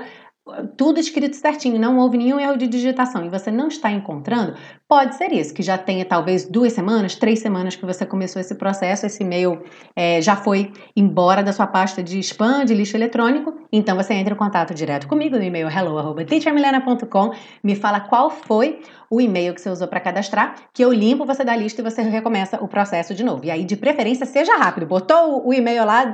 [0.77, 4.55] tudo escrito certinho, não houve nenhum erro de digitação e você não está encontrando,
[4.87, 8.55] pode ser isso, que já tenha talvez duas semanas, três semanas que você começou esse
[8.55, 9.61] processo, esse e-mail
[9.93, 14.33] é, já foi embora da sua pasta de spam, de lixo eletrônico, então você entra
[14.33, 17.31] em contato direto comigo no e-mail hello.teachermilena.com,
[17.61, 18.79] me fala qual foi
[19.09, 22.01] o e-mail que você usou para cadastrar, que eu limpo você da lista e você
[22.03, 23.43] recomeça o processo de novo.
[23.45, 26.13] E aí, de preferência, seja rápido, botou o e-mail lá,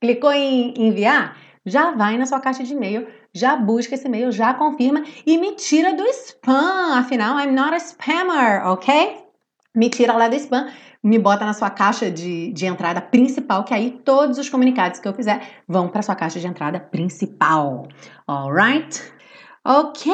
[0.00, 1.36] clicou em enviar,
[1.68, 5.54] já vai na sua caixa de e-mail, já busca esse e-mail, já confirma e me
[5.54, 6.98] tira do spam.
[6.98, 9.24] Afinal, I'm not a spammer, ok?
[9.74, 10.68] Me tira lá do spam,
[11.02, 15.06] me bota na sua caixa de, de entrada principal, que aí todos os comunicados que
[15.06, 17.86] eu fizer vão para sua caixa de entrada principal.
[18.26, 19.00] Alright?
[19.64, 20.10] Ok,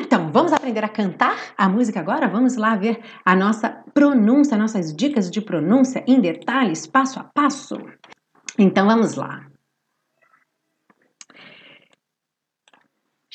[0.00, 2.28] então vamos aprender a cantar a música agora?
[2.28, 7.78] Vamos lá ver a nossa pronúncia, nossas dicas de pronúncia em detalhes, passo a passo.
[8.58, 9.47] Então vamos lá.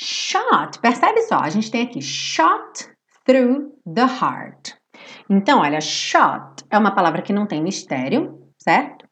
[0.03, 2.89] Shot, percebe só, a gente tem aqui shot
[3.25, 4.73] through the heart.
[5.29, 9.07] Então, olha, shot é uma palavra que não tem mistério, certo?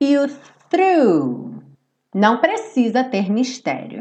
[0.00, 0.26] E o
[0.70, 1.62] through
[2.14, 4.00] não precisa ter mistério.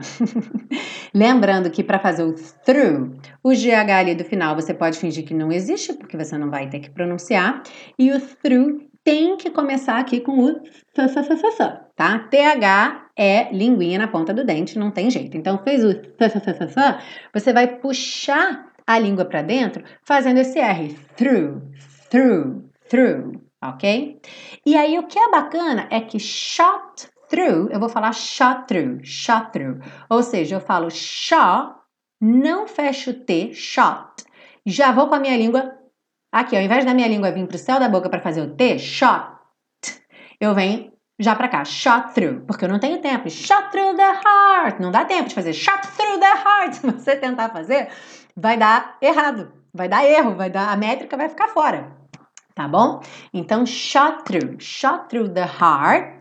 [1.13, 5.33] Lembrando que para fazer o through, o GH ali do final você pode fingir que
[5.33, 7.61] não existe, porque você não vai ter que pronunciar.
[7.97, 12.19] E o through tem que começar aqui com o f, f, f, f, tá?
[12.19, 15.35] TH é linguinha na ponta do dente, não tem jeito.
[15.35, 20.39] Então, fez o f, f, f, f, você vai puxar a língua para dentro fazendo
[20.39, 20.97] esse R.
[21.15, 21.61] Through,
[22.09, 24.19] through, through, ok?
[24.65, 28.99] E aí, o que é bacana é que shot through, eu vou falar shot through,
[29.03, 29.79] shot through.
[30.09, 31.75] Ou seja, eu falo shot,
[32.19, 34.23] não fecho o T, shot.
[34.65, 35.78] Já vou com a minha língua
[36.31, 38.55] Aqui, ao invés da minha língua vir para o céu da boca para fazer o
[38.55, 39.33] T, shot.
[40.39, 43.29] eu venho já para cá, shot through, porque eu não tenho tempo.
[43.29, 44.79] Shot through the heart.
[44.79, 46.75] Não dá tempo de fazer shot through the heart.
[46.79, 47.89] Se você tentar fazer,
[48.37, 51.91] vai dar errado, vai dar erro, vai dar a métrica vai ficar fora.
[52.55, 53.01] Tá bom?
[53.33, 56.18] Então shot through, shot through the heart.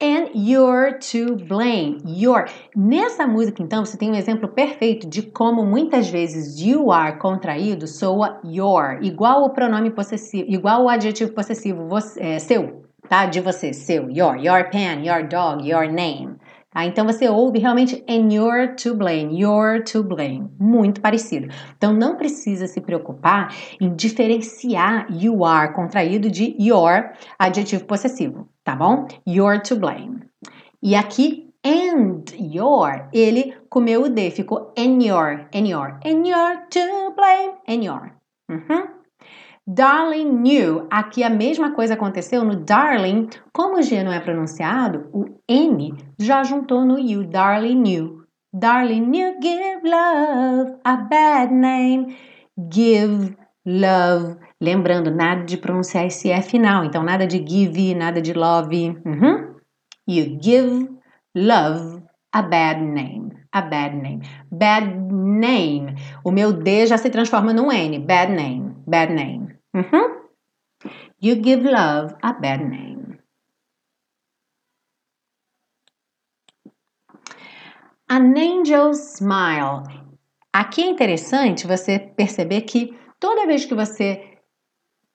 [0.00, 1.98] And you're to blame.
[2.06, 2.48] You're.
[2.76, 7.88] Nessa música, então, você tem um exemplo perfeito de como muitas vezes you are contraído
[7.88, 13.26] soa your, igual o pronome possessivo, igual o adjetivo possessivo você, é, seu, tá?
[13.26, 16.36] De você, seu, your, your pen, your dog, your name.
[16.78, 16.84] Tá?
[16.84, 21.48] Então você ouve realmente and you're to blame, you're to blame, muito parecido.
[21.76, 28.76] Então não precisa se preocupar em diferenciar you are contraído de your adjetivo possessivo, tá
[28.76, 29.08] bom?
[29.26, 30.20] You're to blame.
[30.80, 36.60] E aqui and your, ele comeu o D, ficou and your, and your, and you're
[36.70, 38.12] to blame, and your.
[38.48, 38.97] Uhum.
[39.70, 40.86] Darling knew.
[40.90, 43.28] Aqui a mesma coisa aconteceu no darling.
[43.52, 47.24] Como o G não é pronunciado, o N já juntou no you.
[47.24, 48.22] Darling knew.
[48.50, 52.16] Darling knew give love a bad name.
[52.72, 54.38] Give love.
[54.58, 56.84] Lembrando, nada de pronunciar esse F final.
[56.84, 58.96] Então, nada de give, nada de love.
[59.04, 59.54] Uhum.
[60.08, 60.88] You give
[61.36, 62.02] love
[62.32, 63.32] a bad name.
[63.52, 64.22] A bad name.
[64.50, 65.94] Bad name.
[66.24, 67.98] O meu D já se transforma num N.
[67.98, 68.74] Bad name.
[68.86, 69.47] Bad name.
[69.74, 70.28] Uhum.
[71.20, 73.18] You give love a bad name.
[78.08, 79.82] An angel smile.
[80.52, 84.27] Aqui é interessante você perceber que toda vez que você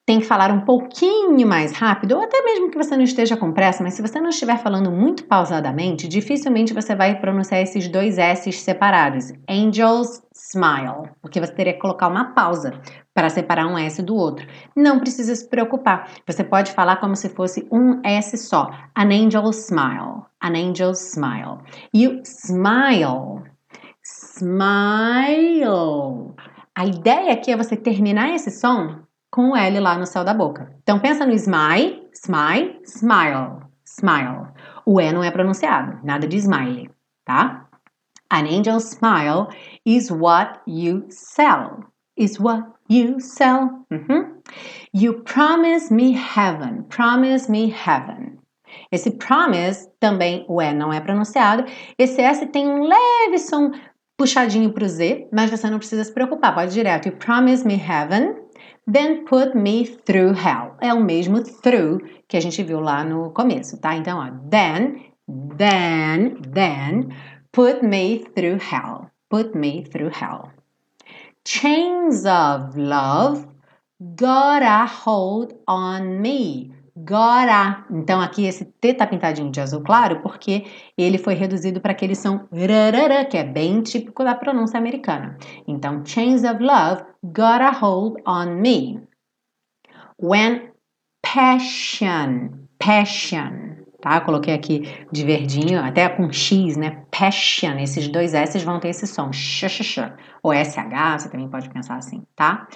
[0.06, 3.54] tem que falar um pouquinho mais rápido, ou até mesmo que você não esteja com
[3.54, 8.18] pressa, mas se você não estiver falando muito pausadamente, dificilmente você vai pronunciar esses dois
[8.18, 9.32] S's separados.
[9.50, 12.74] Angels smile, porque você teria que colocar uma pausa
[13.14, 14.46] para separar um S do outro.
[14.76, 16.10] Não precisa se preocupar.
[16.28, 18.72] Você pode falar como se fosse um S só.
[18.96, 20.24] An angel smile.
[20.42, 21.60] An angel smile.
[21.94, 23.44] E o smile.
[24.04, 24.74] Smile.
[26.76, 30.32] A ideia aqui é você terminar esse som com o L lá no céu da
[30.32, 30.72] boca.
[30.84, 34.54] Então pensa no smile, smile, smile, smile.
[34.86, 36.92] O E não é pronunciado, nada de smile,
[37.26, 37.68] tá?
[38.30, 39.48] An angel smile
[39.84, 41.84] is what you sell.
[42.16, 43.86] Is what you sell.
[43.90, 44.40] Uhum.
[44.94, 46.84] You promise me heaven.
[46.84, 48.38] Promise me heaven.
[48.92, 51.66] Esse promise também o E não é pronunciado.
[51.98, 53.72] Esse S tem um leve som
[54.16, 56.54] puxadinho para o Z, mas você não precisa se preocupar.
[56.54, 57.08] Pode direto.
[57.08, 58.43] You promise me heaven.
[58.86, 60.76] Then put me through hell.
[60.82, 63.96] É o mesmo through que a gente viu lá no começo, tá?
[63.96, 65.14] Então, ó, then,
[65.58, 67.10] then, then,
[67.52, 69.10] put me through hell.
[69.30, 70.52] Put me through hell.
[71.46, 73.48] Chains of love
[74.16, 76.73] got a hold on me.
[76.96, 77.86] Gora.
[77.90, 82.16] Então aqui esse T tá pintadinho de azul claro porque ele foi reduzido para aquele
[82.16, 85.38] som rarara, que é bem típico da pronúncia americana.
[85.68, 89.02] Então, chains of love got a hold on me.
[90.22, 90.72] When
[91.24, 94.20] passion, passion, tá?
[94.20, 97.04] Coloquei aqui de verdinho, até com X, né?
[97.10, 100.00] Passion, esses dois S vão ter esse som, sh, sh, sh,
[100.44, 102.68] ou SH, você também pode pensar assim, tá?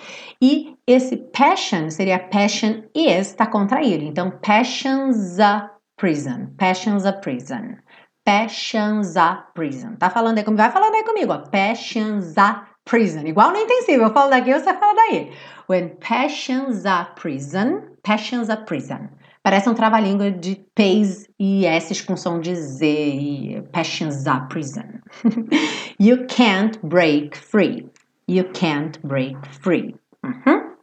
[0.41, 7.75] E esse passion seria passion is, tá contraído, então passion's a prison, passion's a prison,
[8.23, 10.61] passion's a prison, tá falando aí comigo?
[10.61, 14.73] Vai falando aí comigo, ó, passion's a prison, igual no intensivo, eu falo daqui, você
[14.73, 15.29] fala daí.
[15.69, 19.09] When passion's a prison, passion's a prison.
[19.47, 24.99] Parece um trava-língua de P's e S's com som de Z e Passions a prison.
[25.97, 27.89] you can't break free.
[28.27, 29.95] You can't break free.
[30.21, 30.75] Uhum.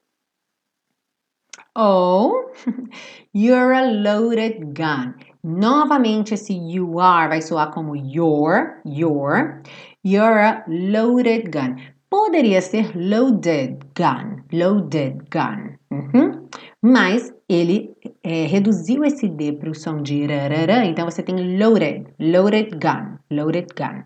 [1.76, 2.50] Ou
[3.34, 5.14] you're a loaded gun.
[5.42, 9.62] Novamente esse you are vai soar como your, your.
[10.02, 11.76] You're a loaded gun.
[12.10, 15.76] Poderia ser loaded gun, loaded gun.
[15.90, 16.48] Uhum.
[16.80, 17.93] Mas ele
[18.24, 23.18] é, reduziu esse D para o som de rararã, então você tem loaded, loaded gun,
[23.30, 24.02] loaded gun.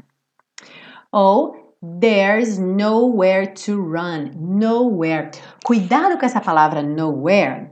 [1.12, 1.54] Ou
[2.00, 5.30] there's nowhere to run, nowhere.
[5.64, 7.70] Cuidado com essa palavra nowhere,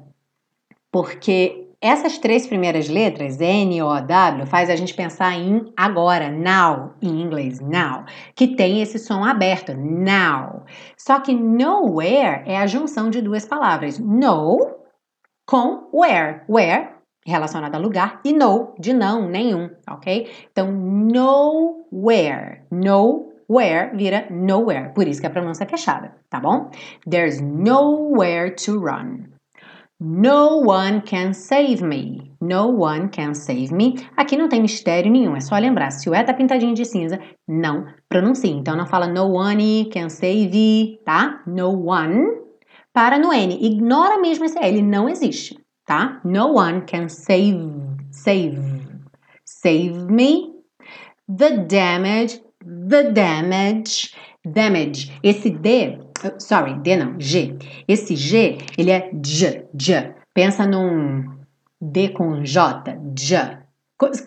[0.93, 6.95] porque essas três primeiras letras, N, O, W, faz a gente pensar em agora, now,
[7.03, 8.05] em inglês, now,
[8.37, 10.65] que tem esse som aberto, now.
[10.97, 14.86] Só que nowhere é a junção de duas palavras, no
[15.47, 16.43] com where.
[16.49, 20.31] Where relacionado a lugar e no de não, nenhum, ok?
[20.53, 22.63] Então, nowhere.
[22.71, 24.93] Nowhere vira nowhere.
[24.95, 26.71] Por isso que a pronúncia é fechada, tá bom?
[27.09, 29.37] There's nowhere to run.
[29.99, 32.31] No one can save me.
[32.41, 33.95] No one can save me.
[34.15, 35.91] Aqui não tem mistério nenhum, é só lembrar.
[35.91, 37.19] Se o E tá pintadinho de cinza,
[37.49, 38.51] não pronuncia.
[38.51, 41.43] Então não fala no one can save, tá?
[41.47, 42.46] No one.
[42.97, 43.59] Para no N.
[43.61, 46.19] Ignora mesmo esse L, não existe, tá?
[46.25, 47.59] No one can save,
[48.11, 48.59] save,
[49.45, 50.55] save me.
[51.29, 54.17] The damage, the damage,
[54.47, 55.13] damage.
[55.23, 55.99] Esse D
[56.39, 57.59] sorry, D não, G.
[57.87, 60.15] Esse G, ele é J, J.
[60.33, 61.37] Pensa num
[61.79, 63.59] D com J, J.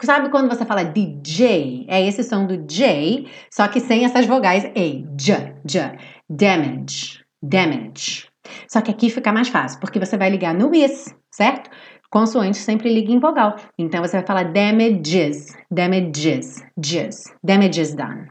[0.04, 1.88] Sabe quando você fala DJ?
[1.88, 5.08] É esse som do J, só que sem essas vogais E.
[5.18, 5.98] J, J.
[6.30, 8.29] Damage, damage.
[8.68, 11.70] Só que aqui fica mais fácil, porque você vai ligar no is, certo?
[12.10, 13.56] Consoante sempre liga em vogal.
[13.78, 17.34] Então você vai falar damages, damages, jizz.
[17.44, 18.28] Damages done.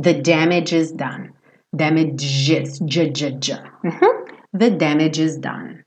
[0.00, 1.32] The damage is done.
[1.72, 2.78] Damages.
[2.84, 3.62] J, j, j.
[3.84, 4.24] Uhum.
[4.56, 5.84] The damage is done.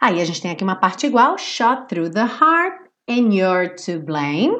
[0.00, 1.38] Aí a gente tem aqui uma parte igual.
[1.38, 4.52] Shot through the heart and you're to blame.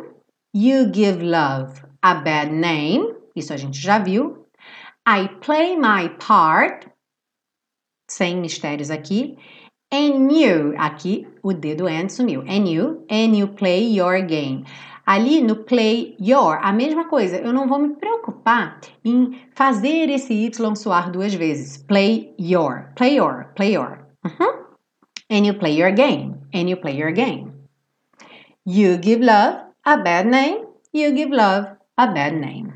[0.55, 3.15] You give love a bad name.
[3.37, 4.40] Isso a gente já viu.
[5.07, 6.87] I play my part.
[8.09, 9.37] Sem mistérios aqui.
[9.93, 12.45] And you, aqui o dedo and sumiu.
[12.49, 14.65] And you, and you play your game.
[15.07, 17.39] Ali no play your, a mesma coisa.
[17.39, 21.79] Eu não vou me preocupar em fazer esse Y soar duas vezes.
[21.79, 24.07] Play your, play your, play your.
[24.25, 24.67] Uhum.
[25.29, 27.53] And you play your game, and you play your game.
[28.65, 32.73] You give love a bad name, you give love a bad name.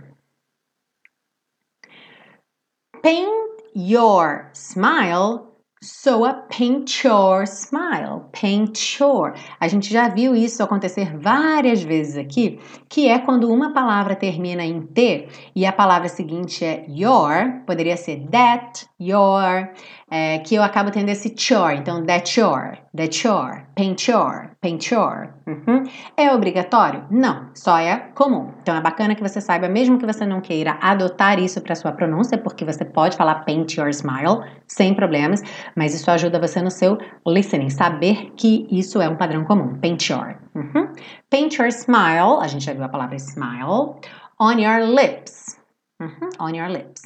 [3.05, 9.35] Paint your smile So a paint your smile, paint your.
[9.61, 14.65] A gente já viu isso acontecer várias vezes aqui, que é quando uma palavra termina
[14.65, 19.69] em T e a palavra seguinte é your, poderia ser that, your,
[20.11, 24.91] é, que eu acabo tendo esse chore, então that your, that your, paint your, paint
[24.91, 25.35] your.
[25.47, 25.85] Uhum.
[26.17, 27.05] É obrigatório?
[27.11, 28.53] Não, só é comum.
[28.63, 31.93] Então é bacana que você saiba, mesmo que você não queira adotar isso para sua
[31.93, 35.43] pronúncia, porque você pode falar paint your smile sem problemas,
[35.77, 39.79] mas isso ajuda você no seu listening, saber que isso é um padrão comum.
[39.81, 40.37] Paint your.
[40.55, 40.93] Uhum.
[41.31, 43.97] Paint your smile, a gente já viu a palavra smile,
[44.41, 45.59] on your lips.
[46.01, 46.29] Uhum.
[46.41, 47.03] On your lips.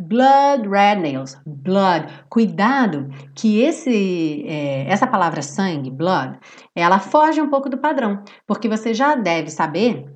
[0.00, 2.06] Blood red nails, blood.
[2.28, 6.38] Cuidado que esse, é, essa palavra sangue, blood,
[6.74, 10.06] ela foge um pouco do padrão, porque você já deve saber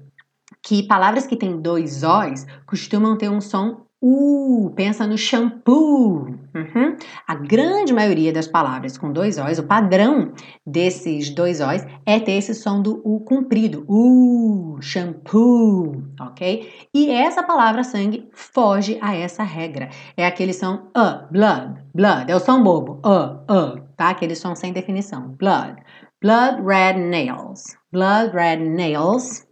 [0.62, 6.26] que palavras que têm dois O's costumam ter um som Uh, pensa no shampoo.
[6.55, 6.96] Uhum.
[7.28, 10.32] A grande maioria das palavras com dois O's, o padrão
[10.66, 13.84] desses dois O's é ter esse som do U comprido.
[13.88, 16.68] Uh, shampoo, ok?
[16.92, 19.88] E essa palavra sangue foge a essa regra.
[20.16, 22.28] É aquele som uh, blood, blood.
[22.28, 24.11] É o som bobo, uh, uh, tá?
[24.11, 25.28] Aquele som sem definição.
[25.38, 25.76] Blood.
[26.20, 27.76] Blood red nails.
[27.92, 29.46] Blood red nails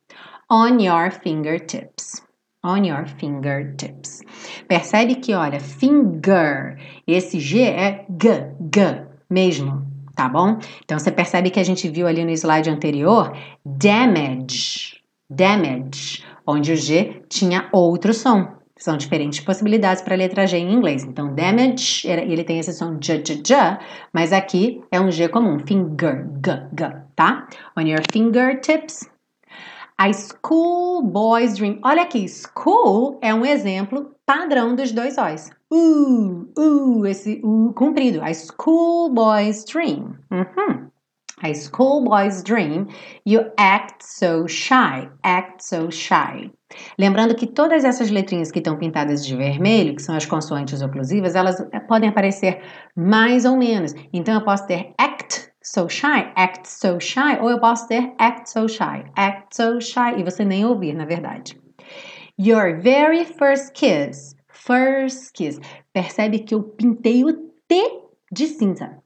[0.51, 2.29] on your fingertips
[2.65, 4.21] on your fingertips.
[4.69, 10.59] Percebe que, olha, finger, esse G é G, G mesmo, tá bom?
[10.85, 13.33] Então você percebe que a gente viu ali no slide anterior
[13.65, 18.61] damage, damage, onde o G tinha outro som.
[18.77, 21.05] São diferentes possibilidades para a letra G em inglês.
[21.05, 23.79] Então, damage, ele tem esse som J, J, J,
[24.11, 27.47] mas aqui é um G comum, finger, G, G, tá?
[27.77, 29.07] On your fingertips,
[30.01, 31.79] a schoolboy's dream.
[31.85, 35.51] Olha aqui, school é um exemplo padrão dos dois O's.
[35.71, 38.23] Uh, uh, esse uh comprido.
[38.23, 40.17] A schoolboy's dream.
[40.31, 40.89] Uhum.
[41.43, 42.89] A schoolboy's dream.
[43.27, 45.07] You act so shy.
[45.23, 46.51] Act so shy.
[46.99, 51.35] Lembrando que todas essas letrinhas que estão pintadas de vermelho, que são as consoantes oclusivas,
[51.35, 52.63] elas eh, podem aparecer
[52.97, 53.95] mais ou menos.
[54.15, 55.20] Então eu posso ter act
[55.63, 60.19] so shy, act so shy, ou eu posso ter act so shy, act so shy,
[60.19, 61.59] e você nem ouvir, na verdade.
[62.39, 65.61] Your very first kiss, first kiss.
[65.93, 67.33] Percebe que eu pintei o
[67.69, 68.01] T
[68.33, 68.99] de cinza.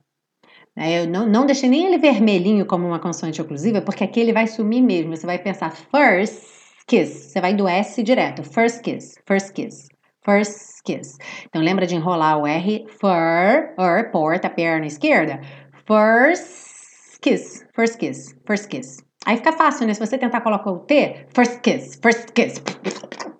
[0.76, 4.32] É, eu não, não deixei nem ele vermelhinho como uma consoante oclusiva, porque aqui ele
[4.32, 5.16] vai sumir mesmo.
[5.16, 6.44] Você vai pensar first
[6.86, 7.32] kiss.
[7.32, 8.42] Você vai do S direto.
[8.42, 9.88] First kiss, first kiss,
[10.24, 11.16] first kiss.
[11.46, 15.40] Então lembra de enrolar o R, for, or, porta, perna esquerda.
[15.86, 17.64] First kiss.
[17.74, 18.34] First kiss.
[18.46, 19.04] First kiss.
[19.26, 19.94] Aí fica fácil, né?
[19.94, 22.62] Se você tentar colocar o T, first kiss, first kiss.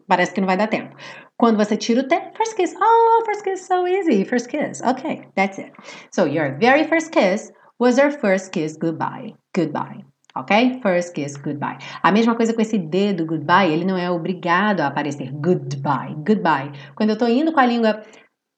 [0.07, 0.95] Parece que não vai dar tempo.
[1.37, 2.75] Quando você tira o T, first kiss.
[2.81, 4.25] Oh, first kiss, so easy.
[4.25, 4.83] First kiss.
[4.83, 5.73] Okay, that's it.
[6.13, 9.35] So your very first kiss was your first kiss goodbye.
[9.55, 10.05] Goodbye.
[10.37, 10.81] Ok?
[10.83, 11.79] First kiss, goodbye.
[12.03, 16.15] A mesma coisa com esse D do goodbye, ele não é obrigado a aparecer goodbye.
[16.27, 16.73] Goodbye.
[16.95, 18.03] Quando eu tô indo com a língua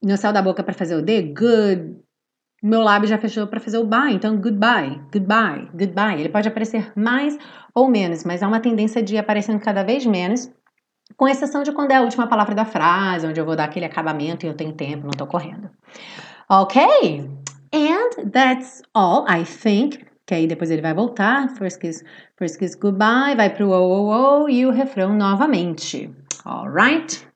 [0.03, 1.97] no céu da boca para fazer o D, good,
[2.62, 6.20] meu lábio já fechou para fazer o bye, então goodbye, goodbye, goodbye.
[6.20, 7.38] Ele pode aparecer mais
[7.74, 10.50] ou menos, mas há uma tendência de ir aparecendo cada vez menos,
[11.16, 13.84] com exceção de quando é a última palavra da frase, onde eu vou dar aquele
[13.84, 15.70] acabamento e eu tenho tempo, não estou correndo.
[16.48, 16.82] Ok?
[17.72, 20.04] And that's all, I think.
[20.26, 21.48] Que aí depois ele vai voltar.
[21.50, 22.04] First kiss,
[22.36, 26.11] first kiss goodbye, vai pro oh, oh, oh e o refrão novamente.
[26.44, 27.26] Alright?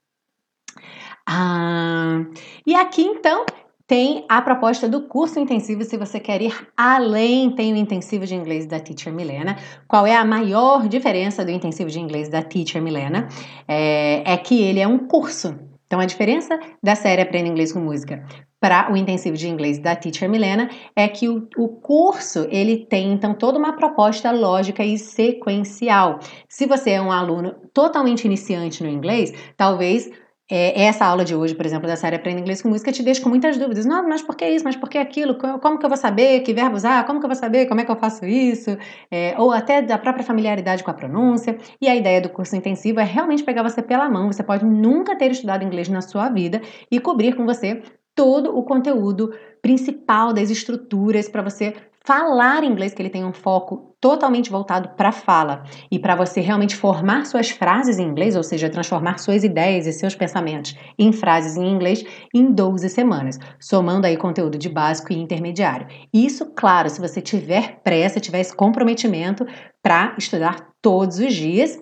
[1.27, 2.25] Ah,
[2.65, 3.45] e aqui então
[3.91, 5.83] tem a proposta do curso intensivo.
[5.83, 9.57] Se você quer ir além, tem o intensivo de inglês da Teacher Milena.
[9.85, 13.27] Qual é a maior diferença do intensivo de inglês da Teacher Milena?
[13.67, 15.59] É, é que ele é um curso.
[15.87, 18.23] Então, a diferença da série Aprenda Inglês com Música
[18.61, 23.11] para o intensivo de inglês da Teacher Milena é que o, o, curso ele tem
[23.11, 26.19] então toda uma proposta lógica e sequencial.
[26.47, 30.09] Se você é um aluno totalmente iniciante no inglês, talvez
[30.53, 33.21] é, essa aula de hoje, por exemplo, da série Aprenda Inglês com Música, te deixa
[33.21, 33.85] com muitas dúvidas.
[33.85, 34.65] Não, mas por que isso?
[34.65, 35.35] Mas por que aquilo?
[35.35, 37.05] Como que eu vou saber que verbo usar?
[37.05, 38.77] Como que eu vou saber como é que eu faço isso?
[39.09, 41.57] É, ou até da própria familiaridade com a pronúncia.
[41.79, 44.29] E a ideia do curso intensivo é realmente pegar você pela mão.
[44.29, 47.81] Você pode nunca ter estudado inglês na sua vida e cobrir com você
[48.13, 51.73] todo o conteúdo principal das estruturas para você
[52.05, 56.75] falar inglês, que ele tem um foco totalmente voltado para fala e para você realmente
[56.75, 61.55] formar suas frases em inglês, ou seja, transformar suas ideias e seus pensamentos em frases
[61.55, 65.87] em inglês em 12 semanas, somando aí conteúdo de básico e intermediário.
[66.11, 69.45] Isso, claro, se você tiver pressa, tiver esse comprometimento
[69.83, 71.79] para estudar todos os dias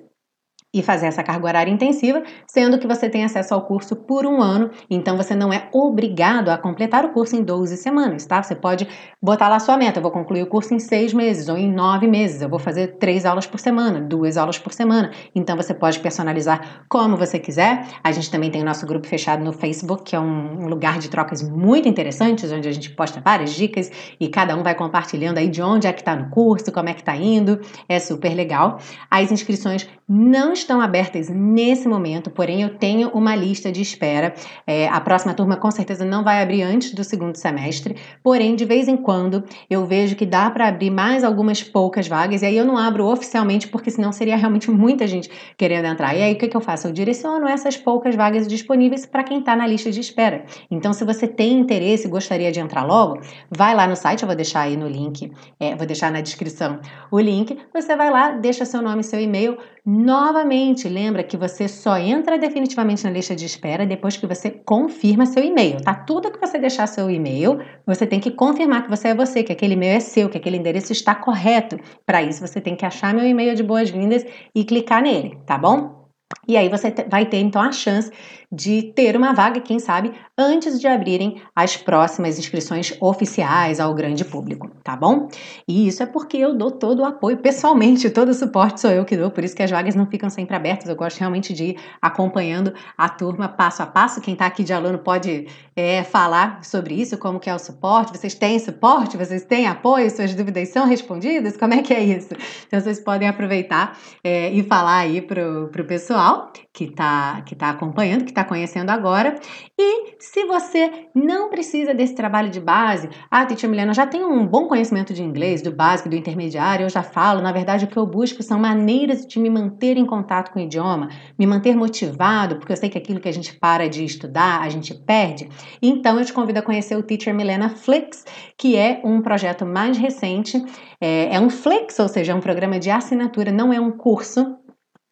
[0.73, 4.39] e fazer essa carga horária intensiva, sendo que você tem acesso ao curso por um
[4.39, 8.43] ano, então você não é obrigado a completar o curso em 12 semanas, tá?
[8.43, 8.87] Você pode
[9.21, 12.07] botar lá sua meta, eu vou concluir o curso em seis meses ou em nove
[12.07, 15.99] meses, eu vou fazer três aulas por semana, duas aulas por semana, então você pode
[15.99, 17.87] personalizar como você quiser.
[18.03, 21.09] A gente também tem o nosso grupo fechado no Facebook, que é um lugar de
[21.09, 25.49] trocas muito interessantes, onde a gente posta várias dicas e cada um vai compartilhando aí
[25.49, 28.79] de onde é que tá no curso, como é que tá indo, é super legal.
[29.09, 34.33] As inscrições não estão abertas nesse momento, porém eu tenho uma lista de espera.
[34.65, 38.65] É, a próxima turma com certeza não vai abrir antes do segundo semestre, porém de
[38.65, 42.57] vez em quando eu vejo que dá para abrir mais algumas poucas vagas e aí
[42.57, 46.15] eu não abro oficialmente porque senão seria realmente muita gente querendo entrar.
[46.15, 46.87] E aí o que, que eu faço?
[46.87, 50.45] Eu direciono essas poucas vagas disponíveis para quem está na lista de espera.
[50.69, 54.27] Então se você tem interesse e gostaria de entrar logo, vai lá no site, eu
[54.27, 56.79] vou deixar aí no link, é, vou deixar na descrição
[57.11, 57.57] o link.
[57.73, 59.57] Você vai lá, deixa seu nome seu e-mail
[59.91, 65.25] Novamente, lembra que você só entra definitivamente na lista de espera depois que você confirma
[65.25, 65.95] seu e-mail, tá?
[65.95, 69.51] Tudo que você deixar seu e-mail, você tem que confirmar que você é você, que
[69.51, 71.79] aquele e-mail é seu, que aquele endereço está correto.
[72.05, 74.23] Para isso, você tem que achar meu e-mail de boas-vindas
[74.53, 76.07] e clicar nele, tá bom?
[76.47, 78.11] E aí você vai ter então a chance
[78.51, 84.25] de ter uma vaga, quem sabe, antes de abrirem as próximas inscrições oficiais ao grande
[84.25, 85.29] público, tá bom?
[85.67, 89.05] E isso é porque eu dou todo o apoio pessoalmente, todo o suporte sou eu
[89.05, 90.89] que dou, por isso que as vagas não ficam sempre abertas.
[90.89, 94.21] Eu gosto realmente de ir acompanhando a turma passo a passo.
[94.21, 98.17] Quem está aqui de aluno pode é, falar sobre isso, como que é o suporte.
[98.17, 99.15] Vocês têm suporte?
[99.15, 100.09] Vocês têm apoio?
[100.09, 101.55] Suas dúvidas são respondidas?
[101.55, 102.29] Como é que é isso?
[102.65, 107.69] Então vocês podem aproveitar é, e falar aí pro, pro pessoal que está que tá
[107.69, 109.35] acompanhando, que está conhecendo agora.
[109.77, 114.45] E se você não precisa desse trabalho de base, ah, Tia Milena, já tenho um
[114.45, 117.41] bom conhecimento de inglês, do básico, do intermediário, eu já falo.
[117.41, 120.61] Na verdade, o que eu busco são maneiras de me manter em contato com o
[120.61, 124.61] idioma, me manter motivado, porque eu sei que aquilo que a gente para de estudar,
[124.61, 125.49] a gente perde.
[125.81, 128.25] Então, eu te convido a conhecer o Teacher Milena Flix,
[128.57, 130.63] que é um projeto mais recente.
[131.01, 134.58] É, é um Flix, ou seja, é um programa de assinatura, não é um curso,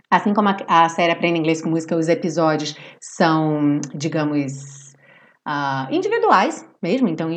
[0.10, 4.88] Assim como a, a série Aprenda Inglês com Música, os episódios são, digamos,
[5.47, 7.08] uh, individuais mesmo.
[7.08, 7.30] Então,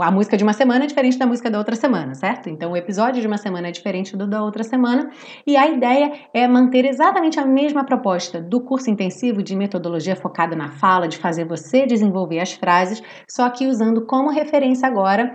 [0.00, 2.48] a música de uma semana é diferente da música da outra semana, certo?
[2.48, 5.10] Então, o episódio de uma semana é diferente do da outra semana.
[5.46, 10.54] E a ideia é manter exatamente a mesma proposta do curso intensivo de metodologia focada
[10.54, 15.32] na fala, de fazer você desenvolver as frases, só que usando como referência agora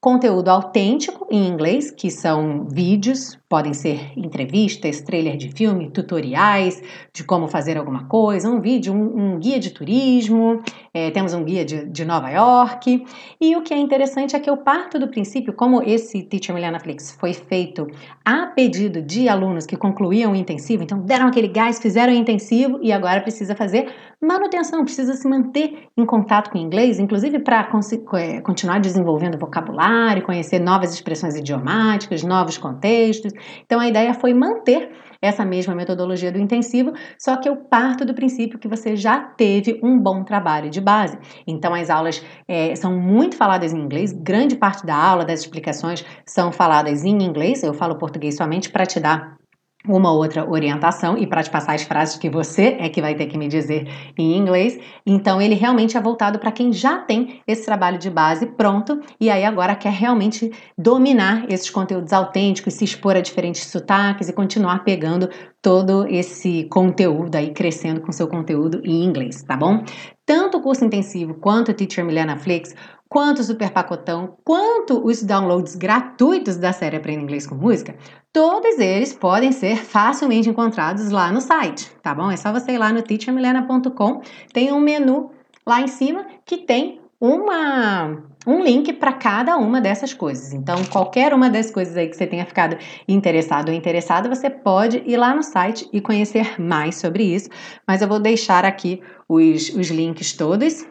[0.00, 6.80] conteúdo autêntico em inglês, que são vídeos, podem ser entrevistas, trailer de filme, tutoriais
[7.12, 10.62] de como fazer alguma coisa, um vídeo, um, um guia de turismo,
[10.94, 13.04] é, temos um guia de, de, Nova York.
[13.40, 16.78] E o que é interessante é que eu parto do princípio, como esse Teacher Milena
[16.78, 17.88] Flix foi feito
[18.24, 22.78] a pedido de alunos que concluíam o intensivo, então deram aquele gás, fizeram o intensivo
[22.80, 23.92] e agora precisa fazer
[24.22, 27.68] manutenção, precisa se manter em contato com o inglês, inclusive para
[28.14, 33.32] é, continuar desenvolvendo vocabulário, conhecer novas expressões idiomáticas, novos contextos.
[33.64, 34.90] Então a ideia foi manter
[35.22, 39.78] essa mesma metodologia do intensivo, só que eu parto do princípio que você já teve
[39.82, 41.18] um bom trabalho de base.
[41.46, 46.04] Então, as aulas é, são muito faladas em inglês, grande parte da aula, das explicações
[46.24, 49.39] são faladas em inglês, eu falo português somente para te dar
[49.88, 53.26] uma outra orientação e para te passar as frases que você é que vai ter
[53.26, 54.78] que me dizer em inglês.
[55.06, 59.30] Então ele realmente é voltado para quem já tem esse trabalho de base pronto e
[59.30, 64.84] aí agora quer realmente dominar esses conteúdos autênticos, se expor a diferentes sotaques e continuar
[64.84, 65.28] pegando
[65.62, 69.82] todo esse conteúdo aí crescendo com seu conteúdo em inglês, tá bom?
[70.24, 72.74] Tanto o curso intensivo quanto o Teacher Milena Flix
[73.10, 77.96] quanto o super pacotão, quanto os downloads gratuitos da série Aprenda Inglês com Música,
[78.32, 82.30] todos eles podem ser facilmente encontrados lá no site, tá bom?
[82.30, 85.32] É só você ir lá no teachermilena.com, tem um menu
[85.66, 90.54] lá em cima que tem uma um link para cada uma dessas coisas.
[90.54, 95.02] Então, qualquer uma das coisas aí que você tenha ficado interessado ou interessada, você pode
[95.04, 97.50] ir lá no site e conhecer mais sobre isso.
[97.86, 100.86] Mas eu vou deixar aqui os, os links todos,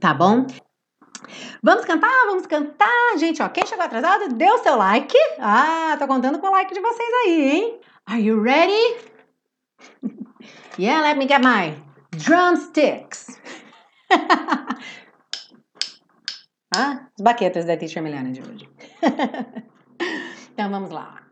[0.00, 0.46] tá bom?
[1.62, 2.10] Vamos cantar?
[2.26, 3.18] Vamos cantar?
[3.18, 5.16] Gente, ó, quem chegou atrasado, dê o seu like.
[5.38, 7.80] Ah, tô contando com o like de vocês aí, hein?
[8.06, 8.96] Are you ready?
[10.78, 11.74] yeah, let me get my
[12.10, 13.40] drumsticks.
[16.76, 18.68] ah, as baquetas da Teacher Milena de hoje.
[20.52, 21.22] então vamos lá.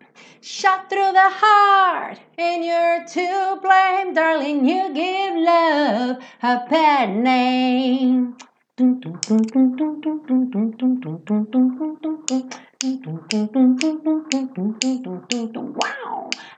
[0.40, 4.66] Shot through the heart, and you're to blame, darling.
[4.66, 8.34] You give love a bad name.
[8.78, 9.10] Wow!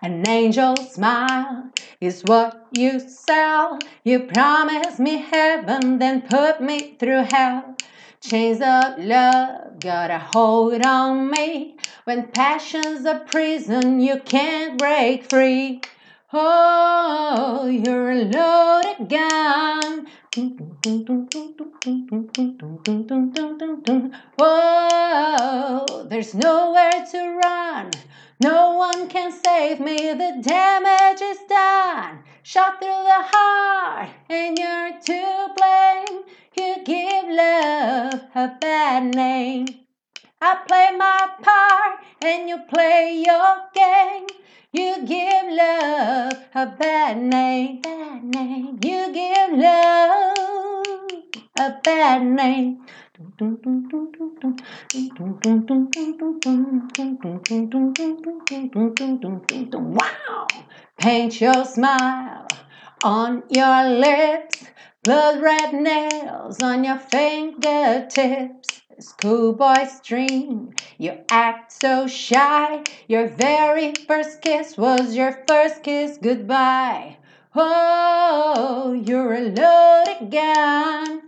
[0.00, 3.80] An angel smile is what you sell.
[4.04, 7.74] You promise me heaven, then put me through hell.
[8.20, 11.76] Chains of love got a hold on me.
[12.04, 15.80] When passion's a prison, you can't break free.
[16.32, 20.06] Oh, you're a loaded gun.
[20.36, 20.46] Whoa,
[26.08, 27.92] there's nowhere to run.
[28.40, 29.96] No one can save me.
[29.96, 32.24] The damage is done.
[32.42, 36.24] Shot through the heart, and you're to blame.
[36.58, 39.83] You give love a bad name.
[40.46, 44.26] I play my part, and you play your game.
[44.72, 48.78] You give love a bad name, bad name.
[48.82, 50.36] You give love
[51.58, 52.84] a bad name.
[59.72, 60.46] Wow!
[60.98, 62.48] Paint your smile
[63.02, 64.64] on your lips,
[65.02, 68.83] blood red nails on your fingertips.
[69.00, 72.82] Schoolboy's dream, you act so shy.
[73.08, 77.16] Your very first kiss was your first kiss goodbye.
[77.54, 81.22] Oh, you're a loaded gun.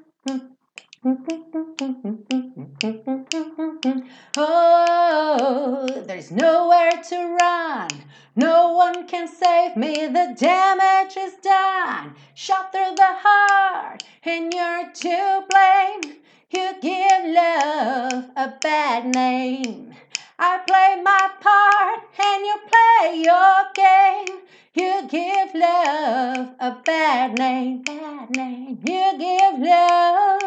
[4.37, 7.89] Oh, there's nowhere to run.
[8.35, 10.07] No one can save me.
[10.07, 12.15] The damage is done.
[12.35, 16.17] Shot through the heart, and you're to blame.
[16.49, 19.93] You give love a bad name.
[20.39, 24.43] I play my part and you play your game.
[24.73, 28.79] You give love a bad name, bad name.
[28.87, 30.41] You give love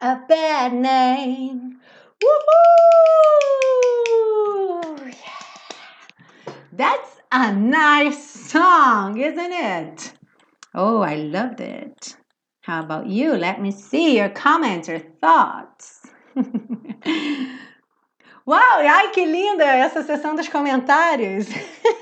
[0.00, 1.78] a bad name.
[2.20, 2.32] Woohoo!
[5.06, 5.76] Yeah.
[6.72, 10.12] That's a nice song, isn't it?
[10.74, 12.16] Oh, I loved it.
[12.62, 13.36] How about you?
[13.36, 16.02] Let me see your comments or thoughts.
[18.46, 21.48] Uau, ai que linda essa sessão dos comentários.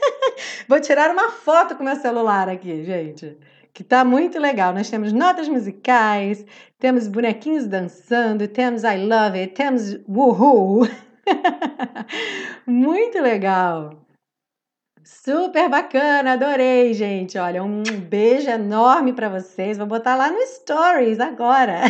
[0.68, 3.38] Vou tirar uma foto com meu celular aqui, gente,
[3.72, 4.74] que tá muito legal.
[4.74, 6.44] Nós temos notas musicais,
[6.78, 10.86] temos bonequinhos dançando, temos I love it, temos woohoo.
[12.66, 13.98] muito legal.
[15.02, 17.38] Super bacana, adorei, gente.
[17.38, 19.78] Olha, um beijo enorme para vocês.
[19.78, 21.80] Vou botar lá no Stories agora.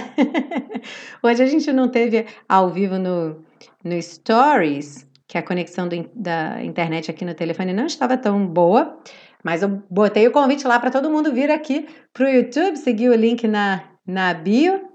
[1.22, 3.42] Hoje a gente não teve ao vivo no,
[3.84, 8.96] no Stories, que a conexão do, da internet aqui no telefone não estava tão boa,
[9.42, 13.08] mas eu botei o convite lá para todo mundo vir aqui para o YouTube, seguir
[13.08, 14.88] o link na, na bio.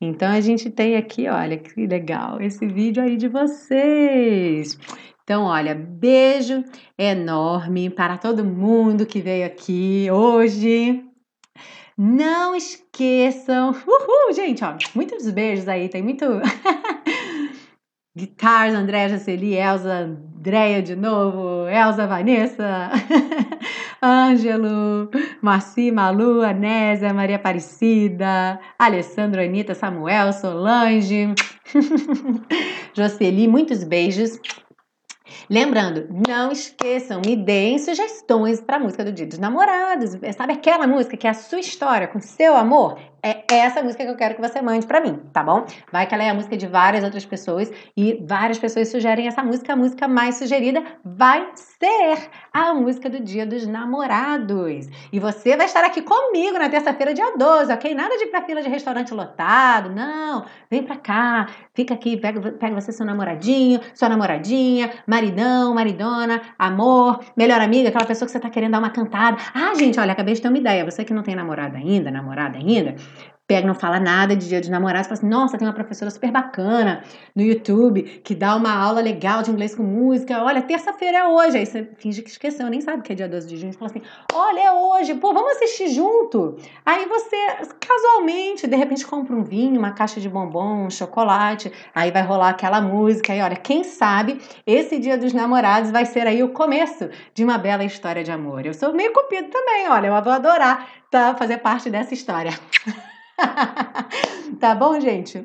[0.00, 4.76] Então a gente tem aqui, olha que legal, esse vídeo aí de vocês.
[5.26, 6.64] Então, olha, beijo
[6.96, 11.04] enorme para todo mundo que veio aqui hoje.
[11.98, 13.70] Não esqueçam.
[13.70, 16.24] Uhul, gente, ó, muitos beijos aí, tem muito.
[18.16, 22.92] Guitars, André, Jaceli, Elza, Andréia de novo, Elza Vanessa,
[24.00, 25.10] Ângelo,
[25.42, 31.34] Marci, Malu, Anésia, Maria Aparecida, Alessandro, Anitta, Samuel, Solange,
[32.94, 34.38] Jocely, muitos beijos.
[35.48, 40.10] Lembrando, não esqueçam, me deem sugestões para a música do Dia dos Namorados.
[40.36, 42.98] Sabe aquela música que é a sua história com seu amor?
[43.26, 45.66] É essa música que eu quero que você mande para mim, tá bom?
[45.90, 49.42] Vai que ela é a música de várias outras pessoas e várias pessoas sugerem essa
[49.42, 49.72] música.
[49.72, 54.88] A música mais sugerida vai ser a música do Dia dos Namorados.
[55.12, 57.96] E você vai estar aqui comigo na terça-feira, dia 12, ok?
[57.96, 60.44] Nada de ir pra fila de restaurante lotado, não.
[60.70, 67.24] Vem pra cá, fica aqui, pega, pega você seu namoradinho, sua namoradinha, maridão, maridona, amor,
[67.36, 69.36] melhor amiga, aquela pessoa que você tá querendo dar uma cantada.
[69.52, 70.84] Ah, gente, olha, acabei de ter uma ideia.
[70.84, 72.94] Você que não tem namorado ainda, namorada ainda,
[73.46, 76.30] pega, não fala nada de dia dos namorados, fala assim, nossa, tem uma professora super
[76.32, 80.42] bacana no YouTube que dá uma aula legal de inglês com música.
[80.42, 81.58] Olha, terça-feira é hoje.
[81.58, 83.72] Aí você finge que esqueceu, nem sabe que é dia 12 de junho.
[83.72, 86.56] Fala assim, olha, é hoje, pô, vamos assistir junto.
[86.84, 87.36] Aí você,
[87.78, 92.50] casualmente, de repente compra um vinho, uma caixa de bombom, um chocolate, aí vai rolar
[92.50, 93.32] aquela música.
[93.32, 97.58] Aí, olha, quem sabe esse dia dos namorados vai ser aí o começo de uma
[97.58, 98.66] bela história de amor.
[98.66, 102.52] Eu sou meio cupido também, olha, eu vou adorar tá, fazer parte dessa história.
[104.60, 105.44] tá bom, gente?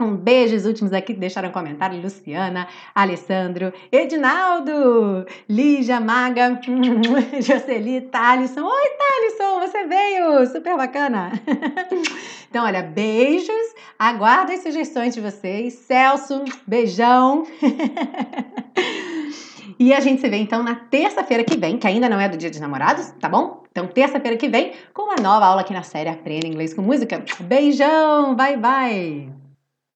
[0.00, 6.60] Um beijo, os últimos aqui que deixaram comentário: Luciana, Alessandro, Edinaldo, Lígia, Maga,
[7.42, 8.64] Jocely, Thalisson.
[8.64, 10.46] Oi, Thalisson, você veio!
[10.46, 11.32] Super bacana!
[12.50, 15.74] Então, olha, beijos, aguardo as sugestões de vocês.
[15.74, 17.46] Celso, beijão!
[19.78, 22.36] E a gente se vê então na terça-feira que vem, que ainda não é do
[22.36, 23.62] Dia dos Namorados, tá bom?
[23.70, 27.24] Então, terça-feira que vem, com uma nova aula aqui na série Aprenda Inglês com Música.
[27.40, 29.37] Beijão, bye bye!